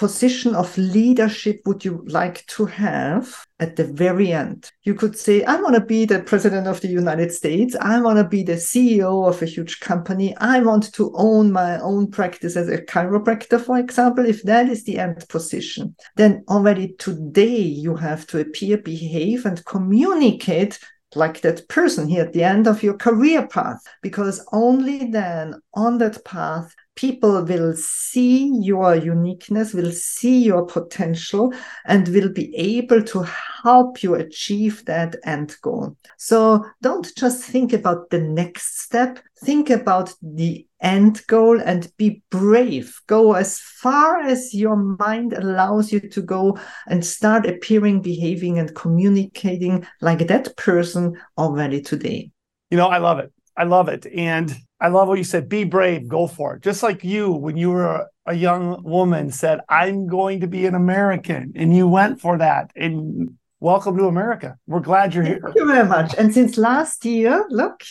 position 0.00 0.54
of 0.54 0.78
leadership 0.78 1.60
would 1.66 1.84
you 1.84 2.02
like 2.06 2.46
to 2.46 2.64
have 2.64 3.44
at 3.58 3.76
the 3.76 3.84
very 3.84 4.32
end? 4.32 4.70
You 4.82 4.94
could 4.94 5.14
say, 5.14 5.44
I 5.44 5.60
want 5.60 5.74
to 5.74 5.84
be 5.84 6.06
the 6.06 6.22
president 6.22 6.66
of 6.66 6.80
the 6.80 6.88
United 6.88 7.30
States. 7.30 7.76
I 7.78 8.00
want 8.00 8.16
to 8.16 8.24
be 8.24 8.42
the 8.42 8.54
CEO 8.54 9.28
of 9.28 9.42
a 9.42 9.44
huge 9.44 9.78
company. 9.80 10.34
I 10.38 10.60
want 10.60 10.94
to 10.94 11.12
own 11.14 11.52
my 11.52 11.78
own 11.80 12.10
practice 12.10 12.56
as 12.56 12.70
a 12.70 12.78
chiropractor, 12.78 13.60
for 13.60 13.78
example. 13.78 14.24
If 14.24 14.42
that 14.44 14.70
is 14.70 14.84
the 14.84 14.98
end 14.98 15.28
position, 15.28 15.94
then 16.16 16.44
already 16.48 16.94
today 16.94 17.58
you 17.58 17.94
have 17.96 18.26
to 18.28 18.40
appear, 18.40 18.78
behave, 18.78 19.44
and 19.44 19.62
communicate 19.66 20.78
like 21.14 21.42
that 21.42 21.68
person 21.68 22.08
here 22.08 22.24
at 22.24 22.32
the 22.32 22.44
end 22.44 22.66
of 22.66 22.82
your 22.82 22.96
career 22.96 23.46
path, 23.46 23.82
because 24.00 24.46
only 24.52 25.10
then 25.10 25.60
on 25.74 25.98
that 25.98 26.24
path 26.24 26.74
people 27.00 27.42
will 27.44 27.74
see 27.76 28.52
your 28.60 28.94
uniqueness, 28.94 29.72
will 29.72 29.90
see 29.90 30.42
your 30.44 30.66
potential, 30.66 31.50
and 31.86 32.06
will 32.08 32.28
be 32.28 32.54
able 32.54 33.02
to 33.02 33.22
help 33.62 34.02
you 34.02 34.14
achieve 34.14 34.84
that 34.84 35.16
end 35.24 35.56
goal. 35.62 35.96
So 36.18 36.62
don't 36.82 37.10
just 37.16 37.42
think 37.42 37.72
about 37.72 38.10
the 38.10 38.20
next 38.20 38.82
step, 38.82 39.18
think 39.42 39.70
about 39.70 40.12
the 40.20 40.66
end 40.82 41.26
goal 41.26 41.58
and 41.62 41.90
be 41.96 42.22
brave. 42.28 43.00
Go 43.06 43.32
as 43.32 43.58
far 43.58 44.20
as 44.20 44.52
your 44.52 44.76
mind 44.76 45.32
allows 45.32 45.90
you 45.90 46.00
to 46.00 46.20
go 46.20 46.58
and 46.86 47.02
start 47.02 47.46
appearing, 47.46 48.02
behaving, 48.02 48.58
and 48.58 48.74
communicating 48.74 49.86
like 50.02 50.26
that 50.26 50.54
person 50.58 51.18
already 51.38 51.80
today. 51.80 52.30
You 52.70 52.76
know, 52.76 52.88
I 52.88 52.98
love 52.98 53.18
it. 53.20 53.32
I 53.56 53.64
love 53.64 53.88
it. 53.88 54.06
And 54.14 54.54
I 54.80 54.88
love 54.88 55.08
what 55.08 55.18
you 55.18 55.24
said. 55.24 55.48
Be 55.48 55.64
brave, 55.64 56.08
go 56.08 56.26
for 56.26 56.54
it. 56.54 56.62
Just 56.62 56.82
like 56.82 57.04
you, 57.04 57.32
when 57.32 57.56
you 57.56 57.70
were 57.70 58.06
a 58.24 58.34
young 58.34 58.82
woman, 58.82 59.30
said, 59.30 59.60
I'm 59.68 60.06
going 60.06 60.40
to 60.40 60.46
be 60.46 60.64
an 60.64 60.74
American. 60.74 61.52
And 61.54 61.76
you 61.76 61.86
went 61.86 62.20
for 62.20 62.38
that. 62.38 62.70
And 62.74 63.36
welcome 63.60 63.98
to 63.98 64.06
America. 64.06 64.56
We're 64.66 64.80
glad 64.80 65.14
you're 65.14 65.24
here. 65.24 65.40
Thank 65.42 65.56
you 65.56 65.66
very 65.66 65.86
much. 65.86 66.14
And 66.16 66.32
since 66.32 66.56
last 66.56 67.04
year, 67.04 67.44
look, 67.50 67.82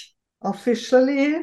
officially, 0.42 1.36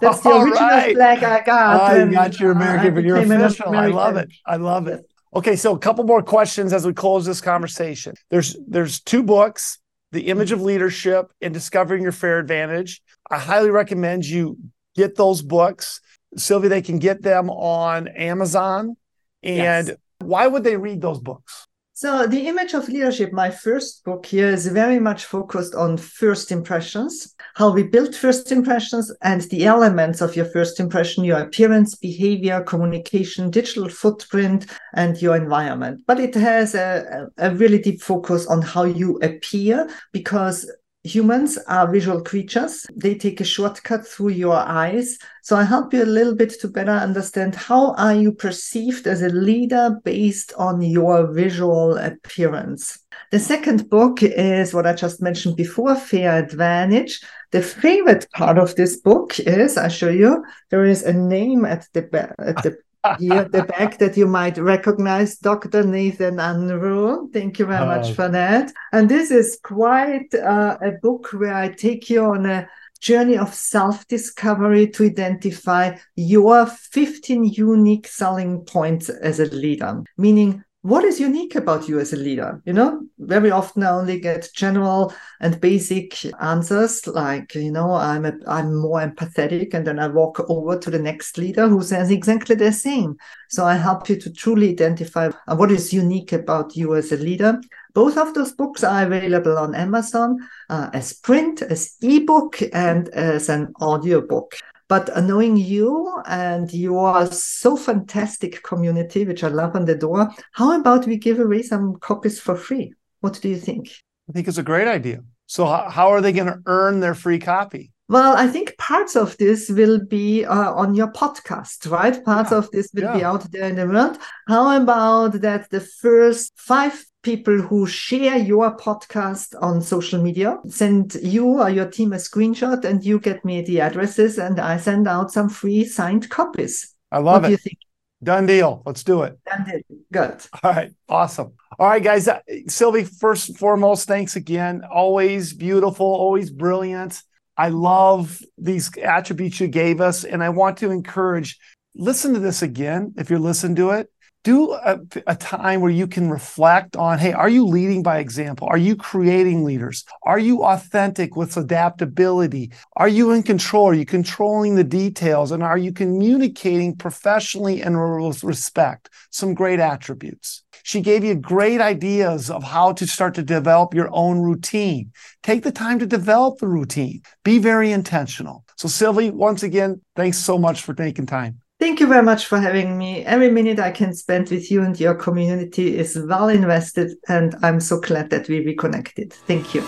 that's 0.00 0.20
the 0.20 0.30
original 0.36 0.68
right. 0.68 0.96
flag 0.96 1.22
I 1.22 1.44
got. 1.44 1.92
Oh, 1.92 2.04
you 2.04 2.10
got 2.10 2.40
your 2.40 2.50
American, 2.50 2.94
but 2.94 3.04
you're 3.04 3.18
official. 3.18 3.68
I 3.68 3.86
love 3.86 4.16
it. 4.16 4.32
I 4.44 4.56
love 4.56 4.88
it. 4.88 5.04
Okay, 5.34 5.54
so 5.54 5.76
a 5.76 5.78
couple 5.78 6.04
more 6.04 6.22
questions 6.22 6.72
as 6.72 6.86
we 6.86 6.92
close 6.92 7.24
this 7.24 7.40
conversation. 7.40 8.14
There's 8.30 8.56
there's 8.66 9.00
two 9.00 9.22
books, 9.22 9.78
The 10.10 10.28
Image 10.28 10.52
of 10.52 10.62
Leadership 10.62 11.30
and 11.40 11.54
Discovering 11.54 12.02
Your 12.02 12.12
Fair 12.12 12.38
Advantage. 12.38 13.00
I 13.30 13.38
highly 13.38 13.70
recommend 13.70 14.24
you 14.24 14.56
get 14.98 15.16
those 15.16 15.40
books. 15.42 16.00
Sylvia, 16.36 16.68
they 16.70 16.82
can 16.82 16.98
get 16.98 17.22
them 17.22 17.48
on 17.50 18.08
Amazon. 18.08 18.96
And 19.42 19.88
yes. 19.88 19.96
why 20.18 20.46
would 20.46 20.64
they 20.64 20.76
read 20.76 21.00
those 21.00 21.20
books? 21.20 21.68
So, 22.04 22.28
The 22.28 22.46
Image 22.46 22.74
of 22.74 22.88
Leadership, 22.88 23.32
my 23.32 23.50
first 23.50 24.04
book 24.04 24.24
here, 24.24 24.46
is 24.46 24.68
very 24.68 25.00
much 25.00 25.24
focused 25.24 25.74
on 25.74 25.96
first 25.96 26.52
impressions, 26.52 27.34
how 27.54 27.72
we 27.72 27.82
build 27.82 28.14
first 28.14 28.52
impressions, 28.52 29.12
and 29.20 29.40
the 29.50 29.66
elements 29.66 30.20
of 30.20 30.36
your 30.36 30.44
first 30.44 30.78
impression 30.78 31.24
your 31.24 31.40
appearance, 31.40 31.96
behavior, 31.96 32.60
communication, 32.60 33.50
digital 33.50 33.88
footprint, 33.88 34.66
and 34.94 35.20
your 35.20 35.34
environment. 35.34 36.04
But 36.06 36.20
it 36.20 36.36
has 36.36 36.76
a, 36.76 37.26
a 37.36 37.50
really 37.56 37.80
deep 37.80 38.00
focus 38.00 38.46
on 38.46 38.62
how 38.62 38.84
you 38.84 39.18
appear 39.30 39.90
because 40.12 40.70
humans 41.04 41.58
are 41.68 41.90
visual 41.90 42.22
creatures. 42.22 42.86
They 42.94 43.14
take 43.14 43.40
a 43.40 43.44
shortcut 43.44 44.06
through 44.06 44.30
your 44.30 44.56
eyes. 44.56 45.18
So 45.42 45.56
I 45.56 45.64
help 45.64 45.94
you 45.94 46.02
a 46.02 46.04
little 46.04 46.34
bit 46.34 46.50
to 46.60 46.68
better 46.68 46.92
understand 46.92 47.54
how 47.54 47.94
are 47.94 48.14
you 48.14 48.32
perceived 48.32 49.06
as 49.06 49.22
a 49.22 49.28
leader 49.28 49.98
based 50.04 50.52
on 50.58 50.82
your 50.82 51.32
visual 51.32 51.96
appearance. 51.96 52.98
The 53.30 53.38
second 53.38 53.88
book 53.88 54.22
is 54.22 54.74
what 54.74 54.86
I 54.86 54.92
just 54.92 55.22
mentioned 55.22 55.56
before, 55.56 55.94
Fair 55.94 56.42
Advantage. 56.42 57.20
The 57.52 57.62
favorite 57.62 58.26
part 58.34 58.58
of 58.58 58.74
this 58.74 58.98
book 58.98 59.38
is, 59.40 59.76
I 59.76 59.88
show 59.88 60.10
you, 60.10 60.44
there 60.70 60.84
is 60.84 61.02
a 61.02 61.12
name 61.12 61.64
at 61.64 61.86
the, 61.94 62.34
at 62.38 62.62
the 62.62 62.76
here 63.18 63.44
the 63.44 63.64
back 63.64 63.98
that 63.98 64.16
you 64.16 64.26
might 64.26 64.58
recognize 64.58 65.38
Dr. 65.38 65.84
Nathan 65.84 66.36
Unruh. 66.36 67.32
Thank 67.32 67.58
you 67.58 67.66
very 67.66 67.86
much 67.86 68.12
for 68.12 68.28
that. 68.28 68.72
And 68.92 69.08
this 69.08 69.30
is 69.30 69.58
quite 69.62 70.34
uh, 70.34 70.78
a 70.82 70.92
book 71.02 71.28
where 71.32 71.54
I 71.54 71.68
take 71.68 72.10
you 72.10 72.24
on 72.24 72.46
a 72.46 72.68
journey 73.00 73.38
of 73.38 73.54
self 73.54 74.06
discovery 74.08 74.88
to 74.88 75.04
identify 75.04 75.96
your 76.16 76.66
15 76.66 77.44
unique 77.44 78.06
selling 78.06 78.64
points 78.64 79.08
as 79.08 79.40
a 79.40 79.46
leader, 79.46 80.02
meaning 80.16 80.64
what 80.82 81.04
is 81.04 81.18
unique 81.18 81.56
about 81.56 81.88
you 81.88 81.98
as 81.98 82.12
a 82.12 82.16
leader? 82.16 82.62
You 82.64 82.72
know, 82.72 83.02
very 83.18 83.50
often 83.50 83.82
I 83.82 83.90
only 83.90 84.20
get 84.20 84.48
general 84.54 85.12
and 85.40 85.60
basic 85.60 86.24
answers 86.40 87.04
like, 87.06 87.54
you 87.56 87.72
know, 87.72 87.92
I'm 87.94 88.24
a, 88.24 88.32
I'm 88.46 88.76
more 88.76 89.00
empathetic, 89.00 89.74
and 89.74 89.86
then 89.86 89.98
I 89.98 90.06
walk 90.06 90.38
over 90.48 90.78
to 90.78 90.90
the 90.90 90.98
next 90.98 91.36
leader 91.36 91.68
who 91.68 91.82
says 91.82 92.10
exactly 92.10 92.54
the 92.54 92.72
same. 92.72 93.16
So 93.48 93.64
I 93.64 93.74
help 93.74 94.08
you 94.08 94.20
to 94.20 94.32
truly 94.32 94.70
identify 94.70 95.30
what 95.48 95.72
is 95.72 95.92
unique 95.92 96.32
about 96.32 96.76
you 96.76 96.94
as 96.94 97.10
a 97.10 97.16
leader. 97.16 97.60
Both 97.94 98.16
of 98.16 98.34
those 98.34 98.52
books 98.52 98.84
are 98.84 99.04
available 99.04 99.58
on 99.58 99.74
Amazon 99.74 100.36
uh, 100.70 100.90
as 100.92 101.12
print, 101.12 101.60
as 101.62 101.96
ebook, 102.00 102.62
and 102.72 103.08
as 103.08 103.48
an 103.48 103.72
audiobook. 103.82 104.54
But 104.88 105.10
knowing 105.22 105.56
you 105.56 106.22
and 106.26 106.72
your 106.72 107.26
so 107.26 107.76
fantastic 107.76 108.62
community, 108.62 109.26
which 109.26 109.44
I 109.44 109.48
love 109.48 109.76
on 109.76 109.84
the 109.84 109.94
door, 109.94 110.30
how 110.52 110.78
about 110.78 111.06
we 111.06 111.18
give 111.18 111.38
away 111.38 111.62
some 111.62 111.98
copies 112.00 112.40
for 112.40 112.56
free? 112.56 112.94
What 113.20 113.38
do 113.42 113.48
you 113.48 113.58
think? 113.58 113.90
I 114.28 114.32
think 114.32 114.48
it's 114.48 114.58
a 114.58 114.62
great 114.62 114.88
idea. 114.88 115.20
So, 115.46 115.66
how 115.66 116.08
are 116.08 116.20
they 116.20 116.32
going 116.32 116.46
to 116.48 116.60
earn 116.66 117.00
their 117.00 117.14
free 117.14 117.38
copy? 117.38 117.92
Well, 118.10 118.36
I 118.36 118.46
think 118.46 118.76
parts 118.78 119.16
of 119.16 119.36
this 119.36 119.68
will 119.68 119.98
be 119.98 120.44
uh, 120.44 120.72
on 120.72 120.94
your 120.94 121.12
podcast, 121.12 121.90
right? 121.90 122.22
Parts 122.24 122.52
yeah. 122.52 122.58
of 122.58 122.70
this 122.70 122.90
will 122.94 123.02
yeah. 123.02 123.16
be 123.16 123.24
out 123.24 123.50
there 123.52 123.68
in 123.68 123.76
the 123.76 123.86
world. 123.86 124.18
How 124.46 124.80
about 124.80 125.40
that 125.42 125.68
the 125.68 125.80
first 125.80 126.52
five 126.56 127.04
people 127.22 127.60
who 127.60 127.86
share 127.86 128.36
your 128.38 128.76
podcast 128.76 129.54
on 129.60 129.82
social 129.82 130.22
media 130.22 130.56
send 130.68 131.16
you 131.22 131.46
or 131.46 131.68
your 131.68 131.90
team 131.90 132.12
a 132.12 132.16
screenshot 132.16 132.84
and 132.84 133.04
you 133.04 133.18
get 133.18 133.44
me 133.44 133.60
the 133.62 133.80
addresses 133.80 134.38
and 134.38 134.60
I 134.60 134.76
send 134.76 135.08
out 135.08 135.32
some 135.32 135.48
free 135.48 135.84
signed 135.84 136.28
copies. 136.30 136.94
I 137.10 137.18
love 137.18 137.42
what 137.42 137.44
it. 137.44 137.46
Do 137.46 137.50
you 137.52 137.56
think? 137.56 137.78
Done 138.22 138.46
deal. 138.46 138.82
Let's 138.84 139.04
do 139.04 139.22
it. 139.22 139.38
Done 139.46 139.64
deal. 139.64 139.98
Good. 140.12 140.46
All 140.62 140.72
right. 140.72 140.92
Awesome. 141.08 141.52
All 141.78 141.88
right, 141.88 142.02
guys. 142.02 142.26
Uh, 142.26 142.40
Sylvie, 142.66 143.04
first 143.04 143.50
and 143.50 143.58
foremost, 143.58 144.08
thanks 144.08 144.34
again. 144.34 144.82
Always 144.90 145.52
beautiful, 145.52 146.06
always 146.06 146.50
brilliant. 146.50 147.22
I 147.56 147.68
love 147.68 148.40
these 148.56 148.96
attributes 148.98 149.60
you 149.60 149.68
gave 149.68 150.00
us. 150.00 150.24
And 150.24 150.42
I 150.42 150.48
want 150.48 150.78
to 150.78 150.90
encourage 150.90 151.58
listen 151.94 152.34
to 152.34 152.40
this 152.40 152.62
again 152.62 153.14
if 153.16 153.28
you're 153.28 153.38
listening 153.38 153.76
to 153.76 153.90
it 153.90 154.08
do 154.44 154.72
a, 154.72 154.98
a, 155.26 155.36
time 155.36 155.80
where 155.80 155.90
you 155.90 156.06
can 156.06 156.30
reflect 156.30 156.96
on 156.96 157.18
hey 157.18 157.32
are 157.32 157.48
you 157.48 157.66
leading 157.66 158.02
by 158.02 158.18
example? 158.18 158.68
Are 158.70 158.78
you 158.78 158.96
creating 158.96 159.64
leaders? 159.64 160.04
Are 160.22 160.38
you 160.38 160.64
authentic 160.64 161.36
with 161.36 161.56
adaptability? 161.56 162.72
Are 162.96 163.08
you 163.08 163.32
in 163.32 163.42
control? 163.42 163.88
Are 163.88 163.94
you 163.94 164.06
controlling 164.06 164.74
the 164.74 164.84
details? 164.84 165.50
And 165.50 165.62
are 165.62 165.78
you 165.78 165.92
communicating 165.92 166.96
professionally 166.96 167.82
and 167.82 167.98
with 168.22 168.44
respect? 168.44 169.10
Some 169.30 169.54
great 169.54 169.80
attributes. 169.80 170.62
She 170.82 171.00
gave 171.00 171.24
you 171.24 171.34
great 171.34 171.80
ideas 171.80 172.50
of 172.50 172.62
how 172.62 172.92
to 172.92 173.06
start 173.06 173.34
to 173.34 173.42
develop 173.42 173.92
your 173.92 174.08
own 174.12 174.38
routine. 174.38 175.12
Take 175.42 175.62
the 175.62 175.72
time 175.72 175.98
to 175.98 176.06
develop 176.06 176.58
the 176.58 176.68
routine. 176.68 177.22
Be 177.44 177.58
very 177.58 177.92
intentional. 177.92 178.64
So 178.76 178.88
sylvie 178.88 179.30
once 179.30 179.62
again 179.62 180.00
thanks 180.14 180.38
so 180.38 180.58
much 180.58 180.82
for 180.82 180.94
taking 180.94 181.26
time 181.26 181.60
Thank 181.80 182.00
you 182.00 182.08
very 182.08 182.24
much 182.24 182.46
for 182.46 182.58
having 182.58 182.98
me. 182.98 183.24
Every 183.24 183.50
minute 183.50 183.78
I 183.78 183.92
can 183.92 184.12
spend 184.12 184.50
with 184.50 184.68
you 184.68 184.82
and 184.82 184.98
your 184.98 185.14
community 185.14 185.96
is 185.96 186.18
well 186.18 186.48
invested, 186.48 187.16
and 187.28 187.54
I'm 187.62 187.78
so 187.78 188.00
glad 188.00 188.30
that 188.30 188.48
we 188.48 188.64
reconnected. 188.64 189.32
Thank 189.32 189.74
you. 189.74 189.82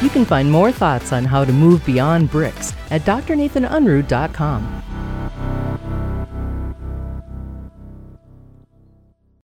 You 0.00 0.08
can 0.08 0.24
find 0.24 0.50
more 0.50 0.70
thoughts 0.70 1.12
on 1.12 1.24
how 1.24 1.44
to 1.44 1.52
move 1.52 1.84
beyond 1.84 2.30
bricks 2.30 2.72
at 2.90 3.02
drnathanunruh.com. 3.02 4.89